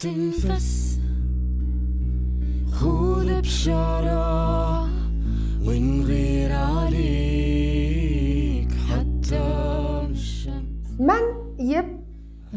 [0.00, 0.98] تنفس
[2.72, 4.88] خذ بشارة
[5.66, 7.08] ونغير عليك
[8.90, 9.40] حتى
[10.10, 11.20] الشمس من
[11.58, 11.82] یه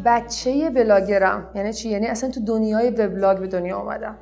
[0.06, 1.50] بچه بلاگرم.
[1.56, 4.18] یعنی چی؟ یعنی اصلا تو دنیای وبلاگ به دنیا آمدم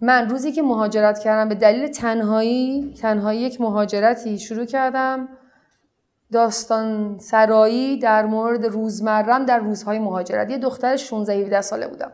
[0.00, 5.28] من روزی که مهاجرت کردم به دلیل تنهایی تنهایی یک مهاجرتی شروع کردم.
[6.32, 10.50] داستان سرایی در مورد روزمرم در روزهای مهاجرت.
[10.50, 12.12] یه دختر 16 17 ساله بودم.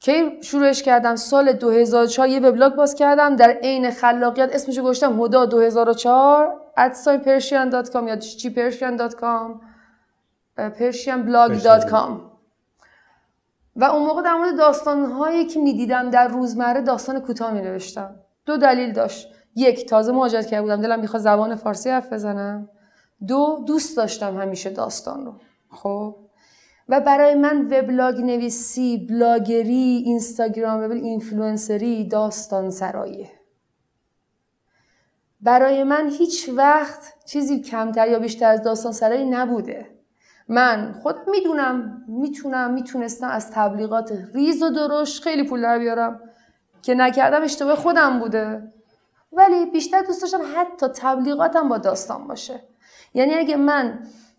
[0.00, 3.36] کی شروعش کردم؟ سال 2004 یه وبلاگ باز کردم.
[3.36, 9.60] در عین خلاقیت اسمشو گذاشتم هدا 2004 @persian.com یا چی persian.com
[10.58, 12.10] persianblog.com
[13.76, 18.16] و اون موقع در مورد داستانهایی که می‌دیدم در روزمره داستان کوتاه می نوشتم
[18.46, 19.28] دو دلیل داشت.
[19.56, 20.82] یک تازه مهاجرت کرده بودم.
[20.82, 22.68] دلم می‌خواد زبان فارسی حرف بزنم.
[23.26, 25.34] دو دوست داشتم همیشه داستان رو.
[25.70, 26.16] خب؟
[26.88, 33.30] و برای من وبلاگ نویسی بلاگری اینستاگرام اینفلوئنسری داستان سراییه
[35.40, 39.90] برای من هیچ وقت چیزی کمتر یا بیشتر از داستان سرایی نبوده.
[40.48, 46.20] من خودم می‌دونم می‌تونم می‌تونستم از تبلیغات ریز و درشت خیلی پول در بیارم
[46.82, 48.72] که نکردم اشتباه خودم بوده.
[49.32, 52.60] ولی بیشتر دوست داشتم حتی تبلیغاتم با داستان باشه.
[53.16, 53.98] یعنی اگه من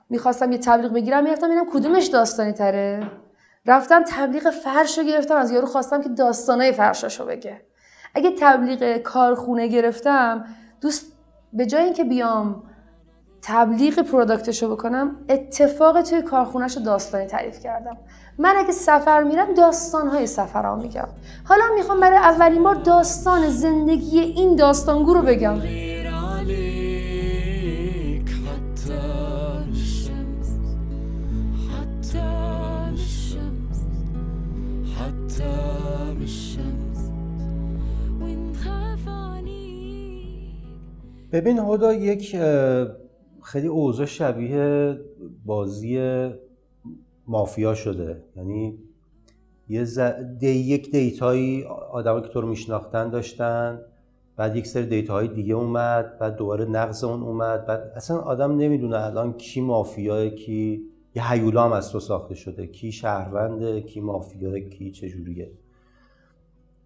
[0.10, 3.12] می‌خواستم یه تبلیغ بگیرم می‌رفتم ببینم کدومش داستانی تره
[3.66, 7.62] رفتم تبلیغ فرش رو گرفتم از یارو خواستم که داستانای فرشاشو بگه.
[8.16, 10.46] اگه تبلیغ کارخونه گرفتم
[10.82, 11.06] دوست
[11.54, 12.64] به جای اینکه بیام
[13.42, 17.98] تبلیغ پروداکتشو بکنم اتفاق توی کارخونهش رو داستانی تعریف کردم.
[18.38, 21.08] من اگه سفر میرم داستانهای سفر ها میگم.
[21.44, 25.60] حالا می‌خوام برای اولین بار داستان زندگی این داستانگو رو بگم.
[41.32, 42.36] ببین هدا یک
[43.44, 45.00] خیلی اوضاع شبیه
[45.46, 46.30] بازی
[47.28, 48.24] مافیا شده.
[48.36, 48.78] یعنی
[49.70, 50.00] یه ز...
[50.40, 50.48] دی...
[50.48, 53.82] یک دیتایی آدمایی که تو رو میشناختن داشتن
[54.36, 59.06] بعد یک سری دیتاهای دیگه اومد بعد دوباره نقض اون اومد بعد اصلا آدم نمی‌دونه
[59.06, 60.84] الان کی مافیاه کی
[61.18, 62.68] یه هیولا هم از تو ساخته شده.
[62.68, 65.52] کی شهرونده کی مافیاه کی چجوریه؟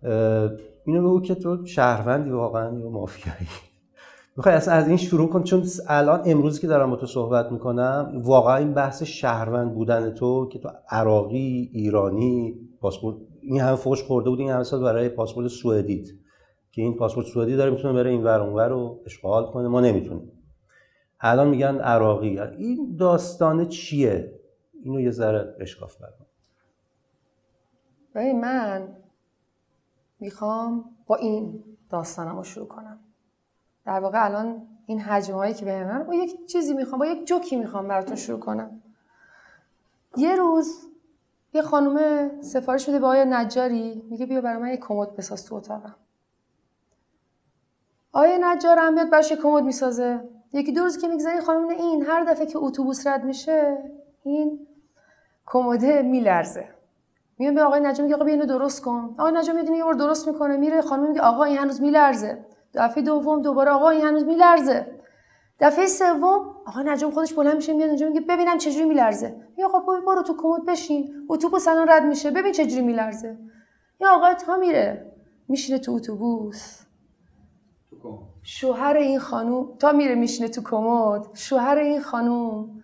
[0.04, 0.52] اه،
[0.86, 3.48] اینو بگو که تو شهروندی واقعا یا مافیایی؟
[4.38, 8.12] می‌خوای اصلا از این شروع کن چون الان امروزی که دارم با تو صحبت می‌کنم
[8.24, 14.30] واقعا این بحث شهروند بودن تو که تو عراقی ایرانی پاسپورت این همه فوش خورده
[14.30, 16.08] بود این همه سال برای پاسپورت سوئدیت.
[16.72, 19.68] که این پاسپورت سوئدی داره می‌تونه بره این ور اونور رو اشغال کنه.
[19.68, 20.32] ما نمی‌تونیم.
[21.22, 22.40] الان میگن عراقی.
[22.40, 24.40] این داستانه چیه؟
[24.84, 26.14] اینو یه ذره اشکاف برم
[28.16, 28.96] ببین من
[30.20, 33.00] می‌خوام با این داستانم رو شروع کنم.
[33.86, 37.28] در واقع الان این حجم هایی که به من با یک چیزی می‌خوام با یک
[37.28, 38.82] جوکی می‌خوام براتون شروع کنم.
[40.18, 40.88] یه روز
[41.54, 45.56] یه خانومه سفارش میده به آقای نجاری میگه بیا برای من یه کمد بساز تو
[45.56, 45.96] اتاقم.
[48.12, 50.30] آقای نجار هم میاد براش کمد می‌سازه.
[50.54, 53.78] یکی دو روز که میگذره خانم این هر دفعه که اتوبوس رد میشه
[54.24, 54.68] این
[55.46, 56.68] کمده میلرزه.
[57.38, 59.16] میاد به آقای نجار میگه آقا اینو درست کن.
[59.20, 62.46] آقای نجار میاد اینو یه بار درست می‌کنه میره خانم میگه آقا این هنوز میلرزه.
[62.74, 65.00] دفعه دوم دوباره آقا این هنوز میلرزه.
[65.60, 69.36] دفعه سوم آقا نجم خودش بلند میشه میاد اونجا میگه ببینم چجوری میلرزه.
[69.58, 71.26] یا آقا برو تو کمد بشین.
[71.30, 73.38] اتوبوس الان رد میشه ببین چجوری میلرزه.
[74.00, 75.12] یا آقا تا میره
[75.48, 76.82] میشینه تو اتوبوس.
[78.44, 82.84] شوهر این خانوم تا میره میشینه تو کمد شوهر این خانوم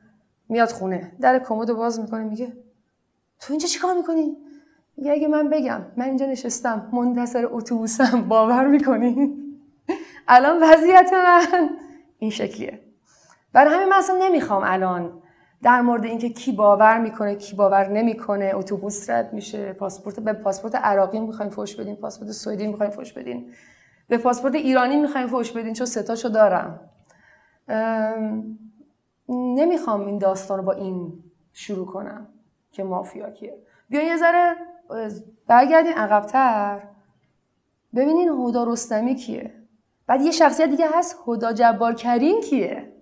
[0.49, 1.11] میاد خونه.
[1.21, 2.53] در کمد باز می‌کنه میگه
[3.39, 4.37] تو اینجا چیکار می‌کنی؟
[4.97, 9.33] میگه اگه من بگم من اینجا نشستم منتظر اتوبوسم باور می‌کنی؟
[10.27, 11.69] الان وضعیت من
[12.19, 12.79] این شکلیه.
[13.53, 15.21] برای همین من اصلا نمی‌خوام الان
[15.63, 20.75] در مورد اینکه کی باور می‌کنه کی باور نمی‌کنه اتوبوس رد میشه پاسپورت به پاسپورت
[20.75, 23.51] عراقی می‌خوایم فوش بدین پاسپورت سوئدی می‌خوایم فوش بدین
[24.07, 26.89] به پاسپورت ایرانی می‌خوایم فوش بدین چون ستاشو دارم.
[27.67, 28.59] ام،
[29.29, 31.23] نمی‌خوام این داستان رو با این
[31.53, 32.27] شروع کنم
[32.71, 33.57] که مافیا کیه.
[33.89, 34.55] بیاین یه ذره
[35.47, 36.87] برگردین عقبتر.
[37.95, 39.53] ببینین هدا رستمی کیه.
[40.07, 42.93] بعد یه شخصیت دیگه هست هدا جبار کریم کیه؟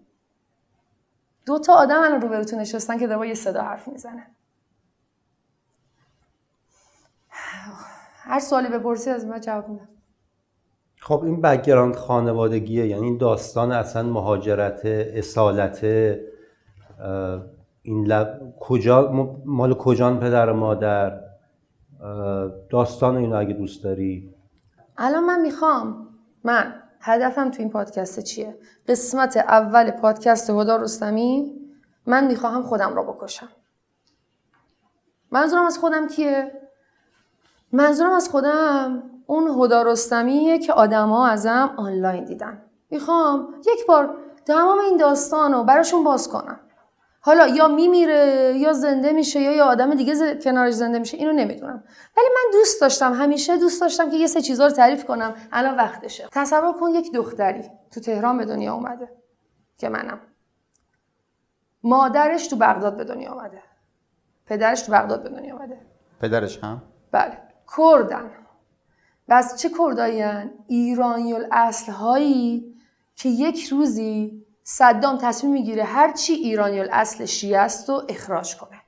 [1.45, 4.27] دو تا آدم الان روبروتون نشستن که داره با یه صدا حرف می‌زنه.
[8.13, 9.87] هر سوالی بپرسی از من جواب میدم.
[11.07, 15.83] خب این background خانوادگیه یعنی این داستان اصلا مهاجرت اصالت
[17.81, 18.53] این لب...
[18.59, 19.11] کجا
[19.45, 21.21] مال کجان پدر و مادر؟
[22.69, 24.35] داستان اینو اگه دوست داری.
[24.97, 26.07] الان من می‌خوام
[26.43, 28.55] من هدفم تو این پادکست چیه؟
[28.87, 31.53] قسمت اول پادکست هدا رستمی
[32.05, 33.49] من می‌خواهم خودم را بکشم.
[35.31, 36.51] منظورم از خودم کیه؟
[37.71, 42.61] منظورم از خودم اون هدا رستمیه که آدما ازم آنلاین دیدن.
[42.89, 46.59] می‌خوام یک بار تمام این داستان رو براشون باز کنم.
[47.21, 51.33] حالا یا میمیره یا زنده میشه یا یه آدم دیگه ز- کنارش زنده میشه اینو
[51.33, 51.83] نمی‌دونم.
[52.17, 55.33] ولی من دوست داشتم همیشه دوست داشتم که یه سه چیزا رو تعریف کنم.
[55.51, 56.27] الان وقتشه.
[56.31, 59.09] تصور کن یک دختری تو تهران به دنیا اومده
[59.77, 60.19] که منم.
[61.83, 63.61] مادرش تو بغداد به دنیا اومده.
[64.45, 65.77] پدرش تو بغداد به دنیا اومده.
[66.21, 67.37] پدرش هم؟ بله.
[67.77, 68.31] کردن.
[69.27, 70.23] و از چه کردایی
[70.67, 72.75] ایرانی الاصل هایی
[73.15, 78.81] که یک روزی صدام تصمیم می‌گیره هر چی ایرانی الاصل شیعه است و اخراج کنه.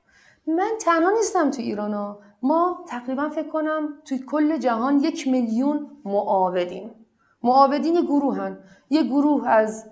[0.46, 2.20] من تنها نیستم تو ایران ها.
[2.42, 6.90] ما تقریبا فکر کنم توی کل جهان یک میلیون معاودیم
[7.42, 8.58] معاودین یه گروهن
[8.90, 9.86] یه گروه از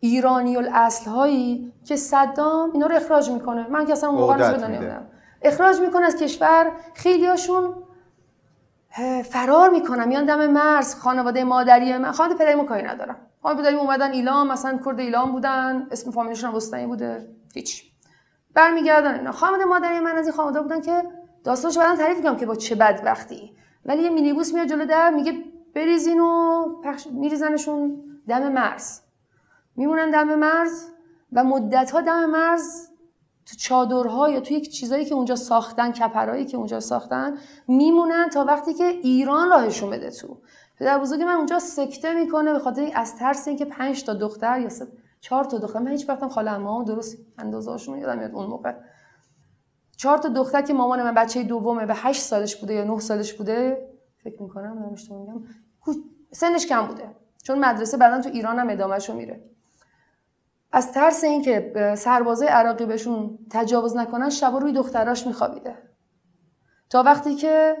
[0.00, 3.68] ایرانی الاصل هایی که صدام اینا رو اخراج می‌کنه.
[3.68, 4.34] من که اصلا اون موقع.
[5.42, 6.72] اخراج می‌کنه از کشور.
[6.94, 7.85] خیلیاشون اه،
[9.24, 10.08] فرار می‌کنم.
[10.08, 13.16] میان دم مرز خانواده مادری من خانواده پدری کاری ندارم.
[13.42, 15.86] خانواده پدری اومدن ایلام مثلا کرد ایلام بودن.
[15.90, 17.28] اسم فامیلشون وسطنی بوده.
[17.54, 17.92] هیچ.
[18.54, 19.32] برمیگردن اینا.
[19.32, 21.02] خانواده مادری من از این خانواده بودن که
[21.44, 23.56] داستانش بعدا تعریف می‌کنم که با چه بدبختی.
[23.84, 25.32] ولی یه مینیبوس میاد جلو در میگه
[25.74, 29.00] بریزین و پخش میریزنشون دم مرز.
[29.76, 30.84] میمونن دم مرز
[31.32, 32.88] و مدت ها دم مرز
[33.46, 37.38] تو چادرها یا تو یک چیزایی که اونجا ساختن کپرایی که اونجا ساختن
[37.68, 40.38] میمونن تا وقتی که ایران راهشون بده تو.
[40.78, 44.68] پدر بزرگ من اونجا سکته می‌کنه به خاطر از ترس اینکه پنج تا دختر یا
[45.20, 48.74] چهار تا دختر من هیچ وقتم خاله عموام درست اندازه‌هاشون یادم میاد اون موقع.
[49.96, 53.34] چهار تا دختر که مامان من بچه دومه به هشت سالش بوده یا نه سالش
[53.34, 53.88] بوده
[54.24, 55.42] فکر می‌کنم اشتباه میگم
[56.32, 57.16] سنش کم بوده.
[57.42, 59.50] چون مدرسه بعدا تو ایران هم ادامهشو میره.
[60.76, 65.78] از ترس اینکه سربازای عراقی بهشون تجاوز نکنن شبا روی دختراش میخوابیده.
[66.90, 67.76] تا وقتی که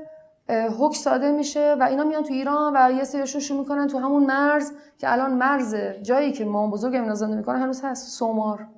[0.48, 4.26] حکم صادر میشه و اینا میان تو ایران و یه سریشون شروع می‌کنن تو همون
[4.26, 8.68] مرز که الان مرز جایی که مام بزرگ اینا زندگی می‌کنن هنوز هست سومار.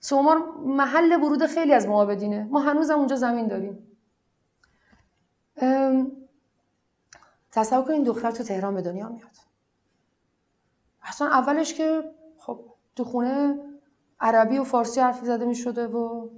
[0.00, 2.48] سومار محل ورود خیلی از معابدینه.
[2.50, 3.98] ما هنوز هم اونجا زمین داریم.
[7.52, 9.36] تصور کنید دختر تو تهران به دنیا میاد.
[11.02, 12.02] اصلا اولش که
[12.98, 13.58] تو خونه
[14.20, 16.28] عربی و فارسی حرف زده می شده و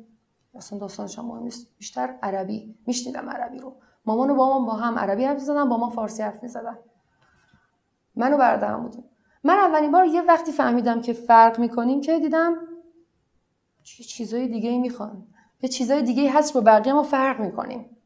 [0.55, 1.77] اصلا داستانش هم مهم نیست.
[1.79, 2.79] بیشتر عربی.
[2.87, 3.77] میشنیدم عربی رو.
[4.07, 6.79] مامان و بابام با هم عربی حرف زدن با ما فارسی حرف می‌زدن.
[8.17, 9.05] من و برادرم بودیم.
[9.45, 12.57] من اولین بار یه وقتی فهمیدم که فرق می‌کنیم که دیدم
[13.83, 15.27] چه چیزای دیگه ای می‌خوان.
[15.63, 17.97] یه چیزای دیگه هست با بقیه ما فرق می‌کنیم.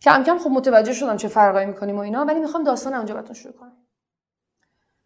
[0.00, 3.34] کم کم خب متوجه شدم چه فرقایی می‌کنیم و اینا ولی می‌خوام داستان اونجا براتون
[3.34, 3.76] شروع کنم.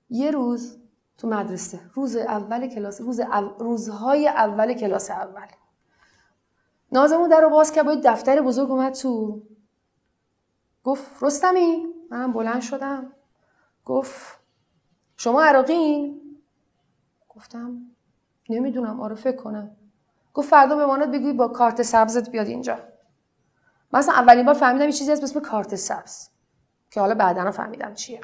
[0.08, 0.85] یه روز
[1.18, 1.80] تو مدرسه.
[1.94, 5.46] روز اول کلاس روز او- روزهای اول کلاس اول.
[6.92, 9.42] نازمون در رو باز کرد با یه دفتر بزرگ اومد تو.
[10.84, 13.12] گفت رستمی؟ منم بلند شدم.
[13.84, 14.38] گفت
[15.16, 16.20] شما عراقین؟
[17.28, 17.80] گفتم
[18.48, 19.76] نمی‌دونم آره فکر کنم.
[20.34, 22.78] گفت فردا بماند بگوی با کارت سبزت بیاد اینجا.
[23.92, 26.28] من اصلا اولین بار فهمیدم چیزی هست به کارت سبز
[26.90, 28.20] که حالا بعدا فهمیدم چیه.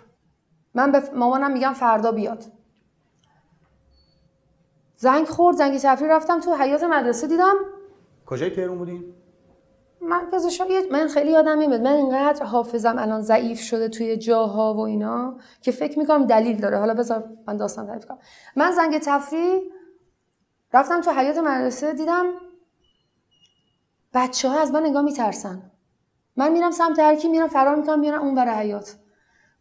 [0.74, 2.52] من به مامانم میگم فردا بیاد.
[5.02, 7.54] زنگ خورد زنگ تفریح رفتم تو حیات مدرسه دیدم.
[8.26, 9.14] کجای تهرون بودین
[10.00, 11.80] مرکز شاید من خیلی یادم میاد.
[11.80, 16.78] من اینقدر حافظم الان ضعیف شده توی جاها و اینا که فکر می‌کنم دلیل داره.
[16.78, 18.18] حالا بذار من داستان تعریف کنم.
[18.56, 19.60] من زنگ تفریح
[20.72, 22.26] رفتم تو حیات مدرسه دیدم
[24.14, 25.70] بچه ها از من نگاه میترسن.
[26.36, 28.96] من میرم سمت هرکی میرم فرار می‌کنم میرم اون برای حیات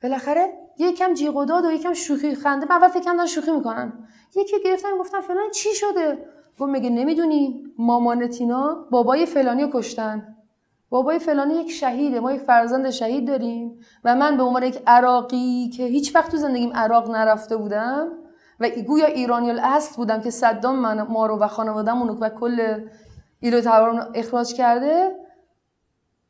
[0.03, 2.65] بالاخره یکم جیغ و داد و یکم شوخی خنده.
[2.69, 3.93] من اول فکر شوخی می‌کنن.
[4.35, 6.25] یکی گرفتن گفتن فلان چی شده؟
[6.59, 10.35] گفت مگه نمی‌دونی؟ مامان تینا بابای فلانی کشتن.
[10.89, 13.79] بابای فلانی یک شهیده ما یک فرزند شهید داریم.
[14.03, 18.07] و من به عنوان یک عراقی که هیچ وقت تو زندگیم عراق نرفته بودم
[18.59, 22.85] و گویا ایرانی الاصل بودم که صدام من ما رو و خانواده‌مون رو و کل
[23.39, 25.15] ایرو تبارون رو اخراج کرده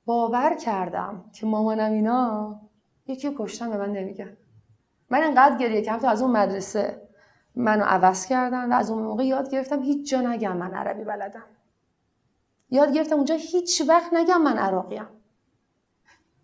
[0.05, 2.55] باور کردم که مامانم اینا
[3.07, 4.37] یکی رو کشتن به من نمیگن
[5.09, 7.01] من انقدر گریه کردم تا از اون مدرسه
[7.55, 11.43] منو عوض کردن و از اون موقع یاد گرفتم هیچ جا نگم من عربی بلدم.
[12.69, 15.07] یاد گرفتم اونجا هیچ وقت نگم من عراقیم.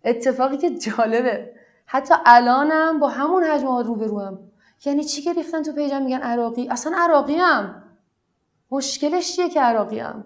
[0.04, 1.52] اتفاقی که جالبه.
[1.86, 4.38] حتی الانم با همون حجم ها روبروم
[4.84, 7.82] یعنی چی که ریختن تو پیجم میگن عراقی؟ اصلا عراقیم.
[8.70, 10.24] مشکلش چیه که عراقیم؟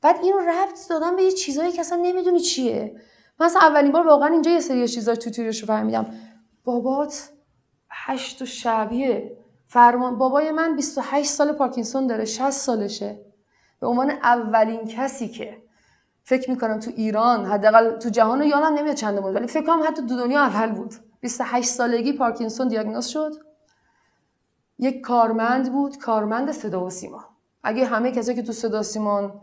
[0.00, 3.00] بعد اینو ربط دادم به یه چیزایی که اصلا نمی‌دونی چیه.
[3.40, 6.06] من اصلا اولین بار واقعا اینجا یه سری چیزا تو تویش رو فهمیدم.
[6.64, 7.30] بابات
[7.90, 9.38] هشت و شبیه.
[9.66, 13.20] فرمان بابای من 28 سال پارکینسون داره 60 سالشه.
[13.80, 15.62] به عنوان اولین کسی که
[16.22, 19.82] فکر می‌کنم تو ایران حداقل تو جهان رو یادم نمیاد چند بود ولی فکر کنم
[19.86, 20.94] حتی تو دنیا اول بود.
[21.20, 23.32] 28 سالگی پارکینسون دیاگنوز شد.
[24.78, 27.24] یک کارمند بود کارمند صدا و سیما.
[27.62, 29.40] اگه همه کسایی که تو صدا سیمان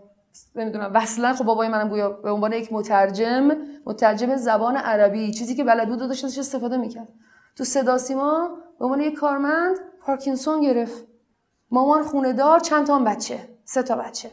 [0.55, 3.51] نمی‌دونم اصلا خب بابای منم گویا به عنوان یک مترجم
[3.85, 7.07] مترجم زبان عربی چیزی که بلد بود داشت استفاده می‌کرد.
[7.55, 11.07] تو صدا سیما به عنوان یک کارمند پارکینسون گرفت.
[11.71, 14.31] مامان خونه دار چند تا بچه سه تا بچه.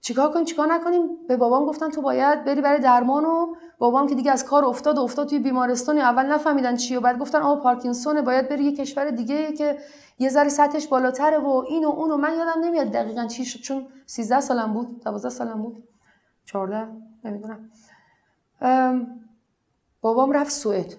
[0.00, 4.14] چیکار کنیم؟ چیکار نکنیم؟ به بابام گفتن تو باید بری برای درمان و بابام که
[4.14, 7.56] دیگه از کار افتاد و افتاد توی بیمارستانی اول نفهمیدن چی و بعد گفتن آها
[7.56, 9.78] پارکینسونه باید بری یه کشور دیگه که
[10.22, 13.60] یه ذره سطحش بالاتره و این و اون و من یادم نمیاد دقیقا چی شد
[13.60, 15.88] چون 13 سالم بود 12 سالم بود
[16.44, 16.88] 14
[17.24, 17.70] نمی‌دونم.
[20.00, 20.94] بابام رفت سوئد.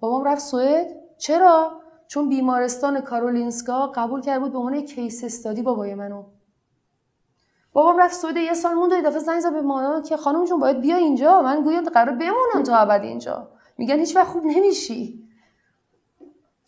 [0.00, 0.86] بابام رفت سوئد.
[1.18, 6.24] چرا؟ چون بیمارستان کارولینسکا قبول کرده بود به عنوان کیس استادی بابای منو.
[7.72, 10.60] بابام رفت سوئد یه سال موند و دفعه زنگ زد به مامان که خانم جون
[10.60, 13.48] باید بیا اینجا من گویا قرار بمونم تا ابد اینجا.
[13.78, 15.27] میگن هیچ وقت خوب نمیشی.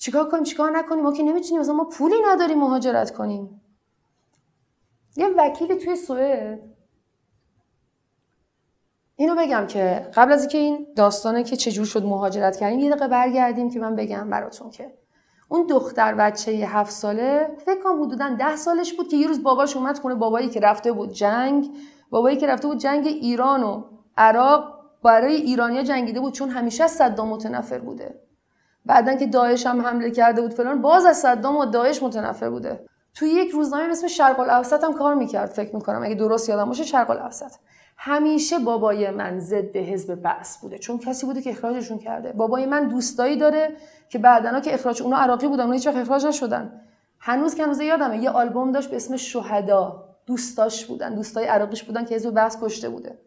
[0.01, 3.61] چیکار کنیم؟ چیکار نکنیم؟ ما که نمی‌تونیم مثلا ما پولی نداریم مهاجرت کنیم.
[5.17, 6.61] یه وکیلی توی سوئد.
[9.17, 13.09] اینو بگم که قبل از اینکه این داستانه که چجور شد مهاجرت کردیم یه دقیقه
[13.09, 14.95] برگردیم که من بگم براتون که
[15.49, 19.77] اون دختر بچه هفت ساله فکر کنم حدودا ده سالش بود که یه روز باباش
[19.77, 21.71] اومد خونه بابایی که رفته بود جنگ
[22.11, 23.83] بابایی که رفته بود جنگ ایران و
[24.17, 28.30] عراق برای ایرانیا جنگیده بود چون همیشه از صدام متنفر بوده.
[28.87, 32.85] بعدا که داعش هم حمله کرده بود فلان باز از صدام و داعش متنفر بوده.
[33.15, 36.03] تو یک روزنامه اسم شرق الاوسط هم کار می‌کرد فکر می‌کنم.
[36.03, 37.53] اگه درست یادم باشه شرق الاوسط.
[37.97, 40.79] همیشه بابای من ضد حزب بعث بوده.
[40.79, 42.33] چون کسی بوده که اخراجشون کرده.
[42.33, 43.77] بابای من دوستایی داره
[44.09, 46.81] که بعدنا که اخراج اونا عراقی بودن اونا هیچ اخراج نشدن.
[47.19, 50.05] هنوز که هنوز یادمه یه آلبوم داشت به اسم شهدا.
[50.27, 53.19] دوستاش بودن دوستای عراقیش بودن که حزب بعث کشته بوده.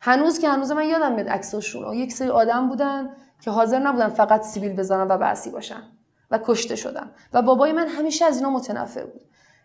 [0.00, 3.10] هنوز که هنوز من یادم میاد عکساشون یک سری آدم بودن
[3.42, 5.82] که حاضر نبودن فقط سیبیل بزنن و بعثی باشن
[6.30, 7.10] و کشته شدن.
[7.32, 9.20] و بابای من همیشه از اینا متنفر بود.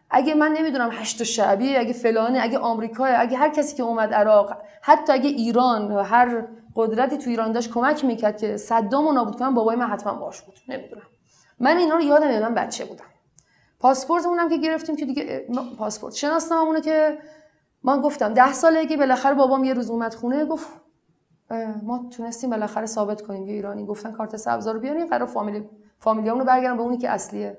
[0.10, 4.58] اگه من نمی‌دونم هشت شعبی اگه فلانه اگه آمریکا اگه هر کسی که اومد عراق
[4.82, 9.36] حتی اگه ایران و هر قدرتی تو ایران داشت کمک می‌کرد که صدام رو نابود
[9.40, 10.56] کنم بابای من حتما باش بود.
[10.68, 11.08] نمی‌دونم.
[11.60, 13.06] من اینا رو یادم من بچه بودم.
[13.80, 16.14] پاسپورتمون که گرفتیم که دیگه پاسپورت.
[16.14, 17.18] شناسنامه‌مونه که
[17.84, 20.68] من گفتم ده سالگی بالاخره بابام یه روز اومد خونه گفت
[21.84, 26.46] ما تونستیم بالاخره ثابت کنیم یه ایرانی گفتن کارت سبز رو بیارین قرار فامیلی فامیلیامونو
[26.46, 27.58] برگردن به اونی که اصلیه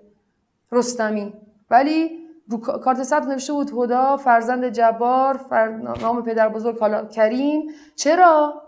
[0.72, 1.32] رستمی.
[1.70, 2.18] ولی
[2.48, 5.68] رو کارت سبز نوشته بود هدا فرزند جبار فر...
[5.68, 7.70] نام پدر بزرگ حالا کریم.
[7.96, 8.62] چرا؟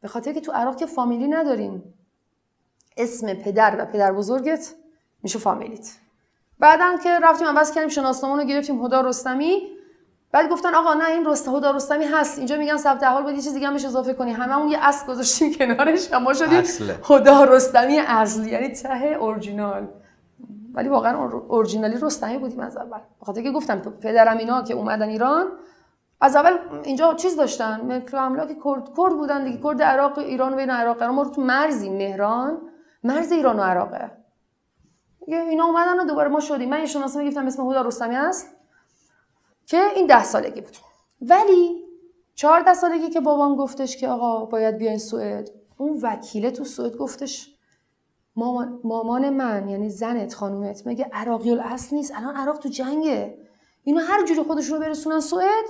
[0.00, 1.94] به خاطر که تو عراق که فامیلی نداریم.
[2.96, 4.74] اسم پدر و پدر بزرگت
[5.22, 5.92] میشه فامیلیت.
[6.58, 9.75] بعدا که رفتیم عوض کردیم شناسنامه رو گرفتیم هدا رستمی.
[10.36, 12.38] بعد گفتن آقا نه این رست هدا رستمی هست.
[12.38, 14.32] اینجا میگن ثبت احوال باید یه چیز دیگه هم اضافه کنی.
[14.32, 16.62] هممون یه اصل گذاشتیم کنارش ما شدیم
[17.04, 19.88] هدا رستمی اصلی یعنی ته اورجینال.
[20.74, 22.98] ولی واقعا اورجینالی رستمی بودیم از اول.
[23.20, 25.46] بخاطر که گفتم پدرم اینا که اومدن ایران
[26.20, 27.80] از اول اینجا چیز داشتن.
[27.80, 29.60] مکر املاک کرد کرد بودن دیگه.
[29.64, 31.02] کرد عراق ایران و بین عراق.
[31.02, 32.58] ما رو تو مرزی مهران.
[33.04, 34.10] مرز ایران و عراقه.
[35.26, 36.70] اینا اومدن و دوباره ما شدیم.
[36.70, 38.55] من یه شناسنامه گفتم اسم هدا رستمی است
[39.66, 40.76] که این ده سالگی بود.
[41.20, 41.82] ولی
[42.34, 47.56] چهارده سالگی که بابام گفتش که آقا باید بیاین سوئد اون وکیله تو سوئد گفتش
[48.36, 53.38] مامان, مامان من یعنی زنت خانومت مگه عراقی الاصل نیست؟ الان عراق تو جنگه.
[53.84, 55.64] اینا هر جوری خودشون رو برسونن سوئد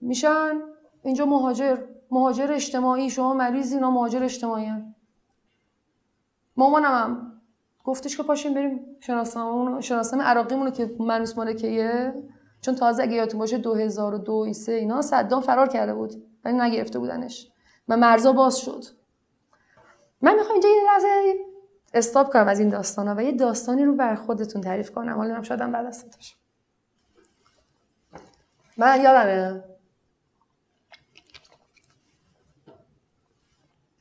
[0.00, 0.60] میشن
[1.02, 1.78] اینجا مهاجر
[2.10, 4.94] مهاجر اجتماعی شما مریض اینا مهاجر اجتماعی هم.
[6.56, 7.32] مامانم هم
[7.84, 12.14] گفتش که پاشیم بریم شناسنامه شناسنامه عراقیمون که منوس مالکیه.
[12.60, 16.22] چون تازه اگه یادتون باشه 2002 سه اینا صدام فرار کرده بود.
[16.44, 17.50] ولی نگرفته بودنش.
[17.88, 18.84] و مرزا باز شد.
[20.22, 21.34] من می‌خوام اینجا یه لحظه
[21.94, 25.16] استاپ کنم از این داستانا و یه داستانی رو بر خودتون تعریف کنم.
[25.16, 26.04] حالا شادم بعد از
[28.76, 29.64] من یادمه.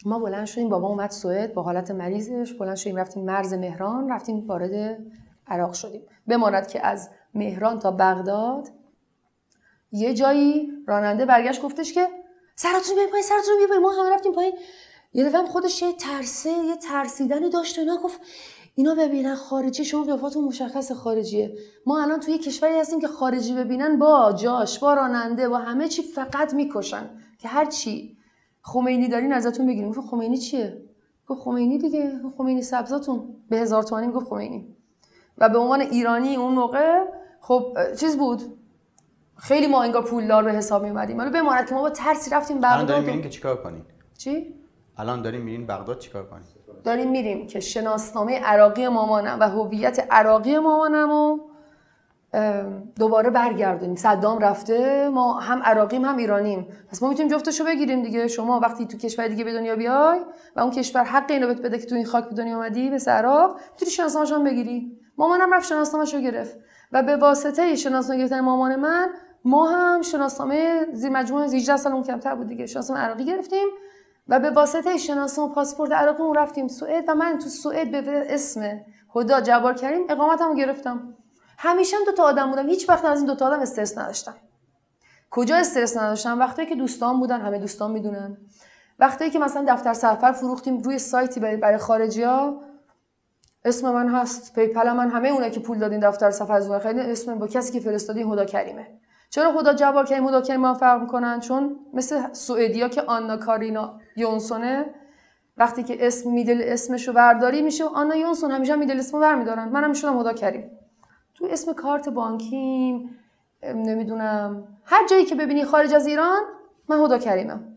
[0.06, 2.54] ما بلند شدیم بابا اومد سوئد با حالت مریضش.
[2.54, 4.98] بلند شدیم رفتیم مرز مهران رفتیم وارد
[5.48, 6.02] عراق شدیم.
[6.28, 8.70] بماند که از مهران تا بغداد.
[9.92, 12.08] یه جایی راننده برگشت گفتش که
[12.56, 14.54] سراتون رو پایین سراتون رو ما همه رفتیم پایین.
[15.14, 18.22] یه دفعه خودش یه ترسه یه ترسیدنی داشت و اینا گفت
[18.76, 21.58] اینا ببینن خارجی شما قیافاتون مشخص خارجیه.
[21.86, 26.02] ما الان توی کشوری هستیم که خارجی ببینن با جاش با راننده با همه چی
[26.02, 27.10] فقط می‌کشن.
[27.40, 28.18] که هر چی.
[28.62, 29.90] خمینی دارین ازتون بگیریم.
[29.90, 30.84] گفت خمینی چیه؟
[31.28, 32.20] گفت خمینی دیگه.
[32.38, 33.36] خمینی سبزاتون.
[33.50, 34.76] به هزار تومانی می‌گفت خمینی.
[35.38, 37.06] و به عنوان ایرانی اون موقع
[37.48, 38.42] خب چیز بود؟
[39.38, 42.58] خیلی ما انگار پولدار به حساب می اومدیم حالا بماند که ما با ترسی رفتیم
[42.58, 43.82] الان بغداد داریم و- میرین که چیکار کنین
[44.18, 44.54] چی؟
[44.98, 46.44] الان داریم میرین بغداد چیکار کنین
[46.84, 51.40] داریم میریم که شناسنامه عراقی مامانم و هویت عراقی مامانم
[52.34, 53.96] ام، دوباره برگردونیم.
[53.96, 56.68] صدام رفته ما هم عراقیم هم ایرانیم.
[56.92, 58.28] پس ما می‌تونیم جفتشو بگیریم دیگه.
[58.28, 60.20] شما وقتی تو کشور دیگه به دنیا بیای
[60.56, 63.12] و اون کشور حق اینو بهت بده که تو این خاک به دنیا اومدی مثل
[63.12, 64.98] عراق می‌تونی شناسنامه‌ش هم بگیری.
[65.18, 66.58] مامانم رفت شناسنامه‌ش رو گرفت.
[66.92, 69.10] و به واسطه شناسنامه گرفتن مامان من
[69.46, 72.66] ما هم شناسنامه زیر مجموعه 18 سال اون کمتر بود دیگه.
[72.66, 73.68] شناسنامه عراقی گرفتیم
[74.28, 78.82] و به واسطه شناسنامه پاسپورت عراقی اون رفتیم سوئد و من تو سوئد به اسم
[79.16, 81.16] هدا جبار کریم اقامتمو گرفتم.
[81.58, 82.70] همیشه هم دو تا آدم بودم.
[82.70, 84.36] هیچ وقت از این دو تا آدم استرس نداشتم.
[85.32, 88.38] کجا استرس نداشتم؟ وقتی که دوستان بودن همه دوستان می‌دونن.
[89.00, 92.62] وقتی که مثلا دفتر سفر فروختیم روی سایتی برای خارجی ها
[93.66, 94.56] اسم من هست.
[94.56, 97.80] PayPal من همه اونایی که پول دادین دفتر سفر از خیلی اسم با کسی که
[97.80, 98.88] فرستادی هدا کریمه.
[99.30, 104.86] چرا خدا جبار کریم هدا کریم فرق می‌کنن؟ چون مثل سوئدیا که آنا کارینا یونسونه
[105.58, 109.70] وقتی که اسم میدل اسمشو برداری میشه و آنا یونسون همیشه میدل اسمو برمیدارن.
[109.70, 110.72] منم می‌شدم هدا کریم.
[111.36, 113.10] تو اسم کارت بانکیم
[113.64, 114.68] نمی‌دونم.
[114.86, 116.42] هر جایی که ببینی خارج از ایران
[116.90, 117.75] من هدا کریمم.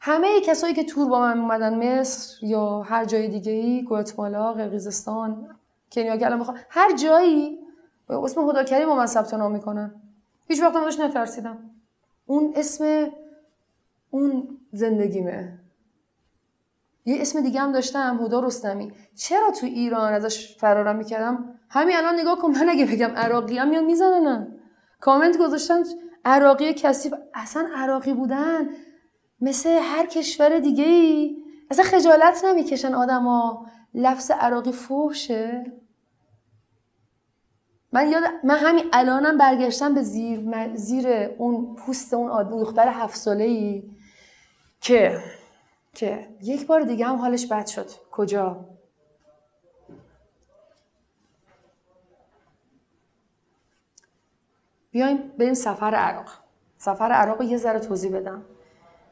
[0.00, 5.56] همه کسایی که تور با من اومدن مصر یا هر جای دیگه ای گواتمالا قرقیزستان
[5.92, 7.58] کنیا که الان هر جایی
[8.08, 9.94] اسم هدا کریم با من ثبت نام می‌کنن.
[10.48, 11.58] هیچ وقت ازش نترسیدم.
[12.26, 13.06] اون اسم
[14.10, 15.58] اون زندگیمه.
[17.04, 18.92] یه اسم دیگه هم داشتم هدا رستمی.
[19.16, 23.72] چرا تو ایران ازش فرارم می‌کردم؟ همین الان نگاه کن من اگه بگم عراقی هم
[23.72, 24.56] یا می‌زنن.
[25.00, 25.82] کامنت گذاشتن
[26.24, 27.14] عراقی کثیف.
[27.34, 28.68] اصلا عراقی بودن.
[29.40, 31.36] مثل هر کشور دیگه ای
[31.70, 33.66] اصلا خجالت نمی‌کشن آدما.
[33.94, 35.72] لفظ عراقی فوشه
[37.92, 43.16] من یاد من همین الانم برگشتم به زیر زیر اون پوست اون آد- دختر هفت
[43.16, 43.82] ساله ای
[44.80, 45.18] که
[45.94, 47.86] که یک بار دیگه هم حالش بد شد.
[48.12, 48.64] کجا؟
[54.90, 56.28] بیایم بریم سفر عراق.
[56.78, 58.42] سفر عراق یه ذره توضیح بدم.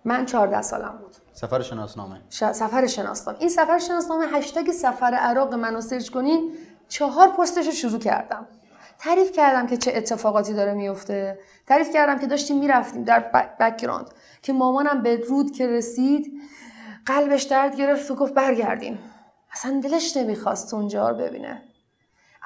[0.08, 1.16] من 14 سالم بود.
[1.32, 2.20] سفر شناسنامه.
[2.30, 3.38] ش- سفر شناسنامه.
[3.40, 6.52] این سفر شناسنامه هشتگ سفر عراق منو سرچ کنین
[6.88, 8.46] چهار پستش رو شروع کردم.
[8.98, 11.38] تعریف کردم که چه اتفاقاتی داره میفته.
[11.66, 13.20] تعریف کردم که داشتیم می‌رفتیم در
[13.60, 14.06] background
[14.42, 16.32] که مامانم به رود که رسید
[17.06, 18.98] قلبش درد گرفت و گفت برگردیم.
[19.52, 21.62] اصلا دلش نمی‌خواست اونجا رو ببینه.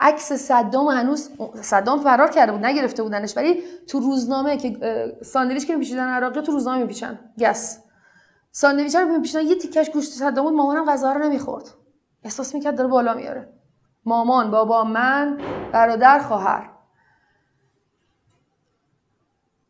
[0.03, 1.31] عکس صدام هنوز
[1.63, 6.53] صدام فرار کرده بود نگرفته بودنش ولی تو روزنامه که ساندویچ که میپیچیدن عراقی تو
[6.53, 7.19] روزنامه میپیچن.
[7.39, 7.79] گس
[8.53, 11.65] ساندویچ رو میپیچن یه تیکش گوشت صدام بود مامانم غذا رو نمی‌خورد.
[12.23, 13.53] احساس می‌کرد داره بالا میاره
[14.05, 15.41] مامان بابا من
[15.73, 16.71] برادر خواهر.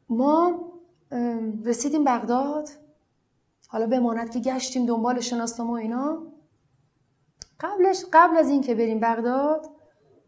[0.09, 0.61] ما
[1.65, 2.69] رسیدیم بغداد.
[3.69, 6.23] حالا بماند که گشتیم دنبال شناسنامه و اینا.
[7.61, 9.67] قبلش قبل از اینکه بریم بغداد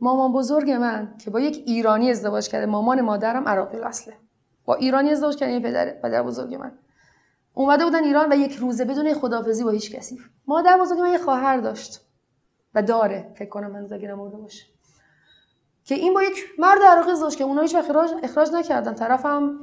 [0.00, 4.14] مامان بزرگ من که با یک ایرانی ازدواج کرده مامان مادرم عراقی اصله.
[4.64, 6.72] با ایرانی ازدواج کرده پدر پدر بزرگ من.
[7.54, 10.18] اومده بودن ایران و یک روزه بدون خدافزی با هیچ کسی.
[10.46, 12.00] مادر بزرگ من یه خواهر داشت
[12.74, 13.32] و داره.
[13.34, 14.64] فکر کنم من اگه نمرده باشه.
[15.84, 18.94] که این با یک مرد عراقی ازدواج که اونا هیچ اخراج, اخراج نکردن.
[18.94, 19.58] طرفم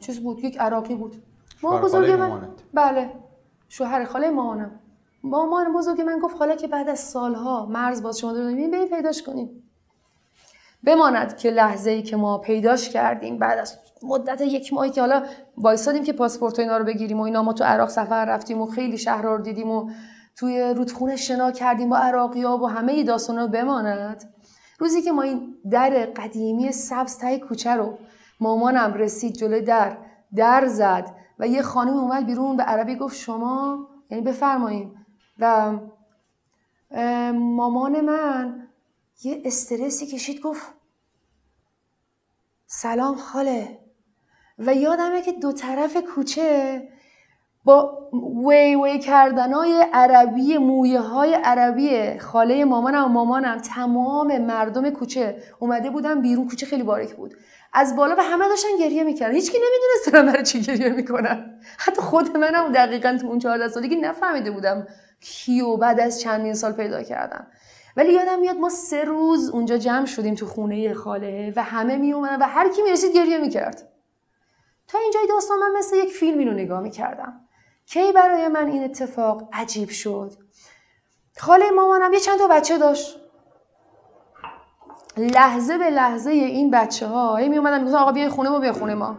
[0.00, 1.22] چیز بود؟ یک عراقی بود.
[1.62, 2.26] مامان شوهر بزرگ من.
[2.26, 2.62] مامانت.
[2.74, 3.10] بله.
[3.68, 4.80] شوهر خاله مامانم.
[5.24, 9.22] مامان بزرگ من گفت حالا که بعد از سالها مرز باز شما داریم بریم پیداش
[9.22, 9.62] کنیم
[10.84, 15.22] بماند که لحظه ای که ما پیداش کردیم بعد از مدت یک ماهی که حالا
[15.56, 18.66] وایسادیم که پاسپورت و اینا رو بگیریم و اینا ما تو عراق سفر رفتیم و
[18.66, 19.90] خیلی شهرها رو دیدیم و
[20.36, 24.34] توی رودخونه شنا کردیم با عراقی ها و همه داستان رو بماند.
[24.78, 27.98] روزی که ما این در قدیمی سبز ته کوچه رو
[28.40, 29.96] مامانم رسید جلوی در
[30.34, 35.01] در زد و یه خانم اومد بیرون به عربی گفت شما یعنی بفرمایید.
[35.42, 35.72] و
[37.32, 38.68] مامان من
[39.22, 40.66] یه استرسی کشید گفت
[42.66, 43.78] سلام خاله.
[44.58, 46.88] و یادمه که دو طرف کوچه
[47.64, 48.10] با
[48.46, 55.90] وی وی کردنای عربی مویه های عربی خاله مامانم و مامانم تمام مردم کوچه اومده
[55.90, 56.48] بودن بیرون.
[56.48, 57.34] کوچه خیلی باریک بود.
[57.72, 59.34] از بالا به همه داشتن گریه می‌کردن.
[59.34, 61.60] هیچکی نمی‌دونست دارن برای چی گریه می‌کنن.
[61.78, 64.86] حتی خود منم دقیقا تو اون 14 سالگی نفهمیده بودم
[65.22, 67.46] کیو بعد از چندین سال پیدا کردم.
[67.96, 72.12] ولی یادم میاد ما سه روز اونجا جمع شدیم تو خونه خاله و همه می
[72.12, 73.88] اومدن و هر کی می‌رسید گریه می‌کرد
[74.88, 77.40] تا اینجای داستان من مثل یک فیلمی رو نگاه می‌کردم
[77.86, 80.32] کی برای من این اتفاق عجیب شد؟
[81.38, 83.18] خاله مامانم یه چند تا بچه داشت.
[85.16, 88.72] لحظه به لحظه این بچه ها هی می اومدن می‌گفتن آقا بیای خونه ما بیا
[88.72, 89.18] خونه ما.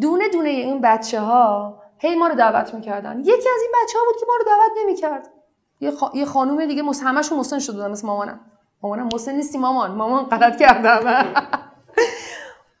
[0.00, 3.20] دونه دونه این بچه ها هی ما رو دعوت می‌کردن.
[3.20, 5.32] یکی از این بچه ها بود که ما رو دعوت نمی‌کرد.
[5.80, 6.10] یه, خا...
[6.14, 6.82] یه خانوم دیگه.
[6.82, 8.40] همشون مسن شده بودن مثل مامانم.
[8.82, 9.90] مامانم مسن نیستی مامان.
[9.90, 11.24] مامان غلط کردم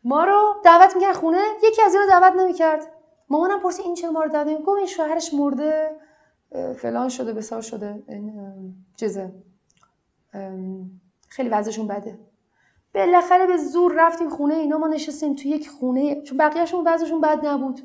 [0.04, 2.92] ما رو دعوت می‌کرد خونه یکی از این رو دعوت نمی‌کرد.
[3.28, 5.90] مامانم پرسید این چرا ما رو دعوت؟ گفت این شوهرش مرده
[6.76, 8.32] فلان شده بسار شده این
[8.96, 9.32] چیزه.
[11.28, 12.18] خیلی وضعشون بده.
[12.94, 17.46] بالاخره به زور رفتیم خونه اینا ما نشستیم تو یک خونه چون بقیهشون وضعشون بد
[17.46, 17.80] نبود.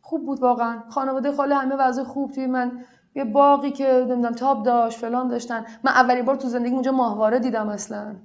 [0.00, 0.82] خوب بود واقعا.
[0.88, 2.84] خانواده خاله همه وضع خوب توی من.
[3.14, 5.64] یه باقی که نمی‌دونم تاب داشت فلان داشتن.
[5.84, 8.16] من اولین بار تو زندگی اونجا ماهواره دیدم اصلا.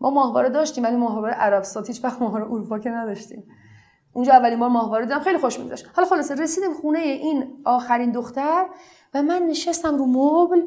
[0.00, 3.44] ما ماهواره داشتیم ولی ماهواره عربستات هیچ وقت ماهواره اروپا که نداشتیم.
[4.12, 5.20] اونجا اولین بار ماهواره دیدم.
[5.20, 5.86] خیلی خوش می‌گذشت.
[5.96, 8.66] حالا خلاصه رسیدیم خونه این آخرین دختر
[9.14, 10.62] و من نشستم رو مبل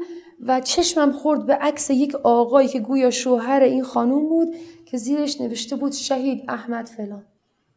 [0.45, 5.41] و چشمم خورد به عکس یک آقایی که گویا شوهر این خانوم بود که زیرش
[5.41, 7.25] نوشته بود شهید احمد فلان.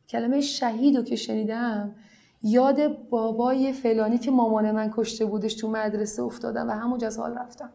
[0.09, 1.95] کلمه شهید رو که شنیدم
[2.43, 7.39] یاد بابای فلانی که مامان من کشته بودش تو مدرسه افتادم و همونجا از حال
[7.39, 7.73] رفتم.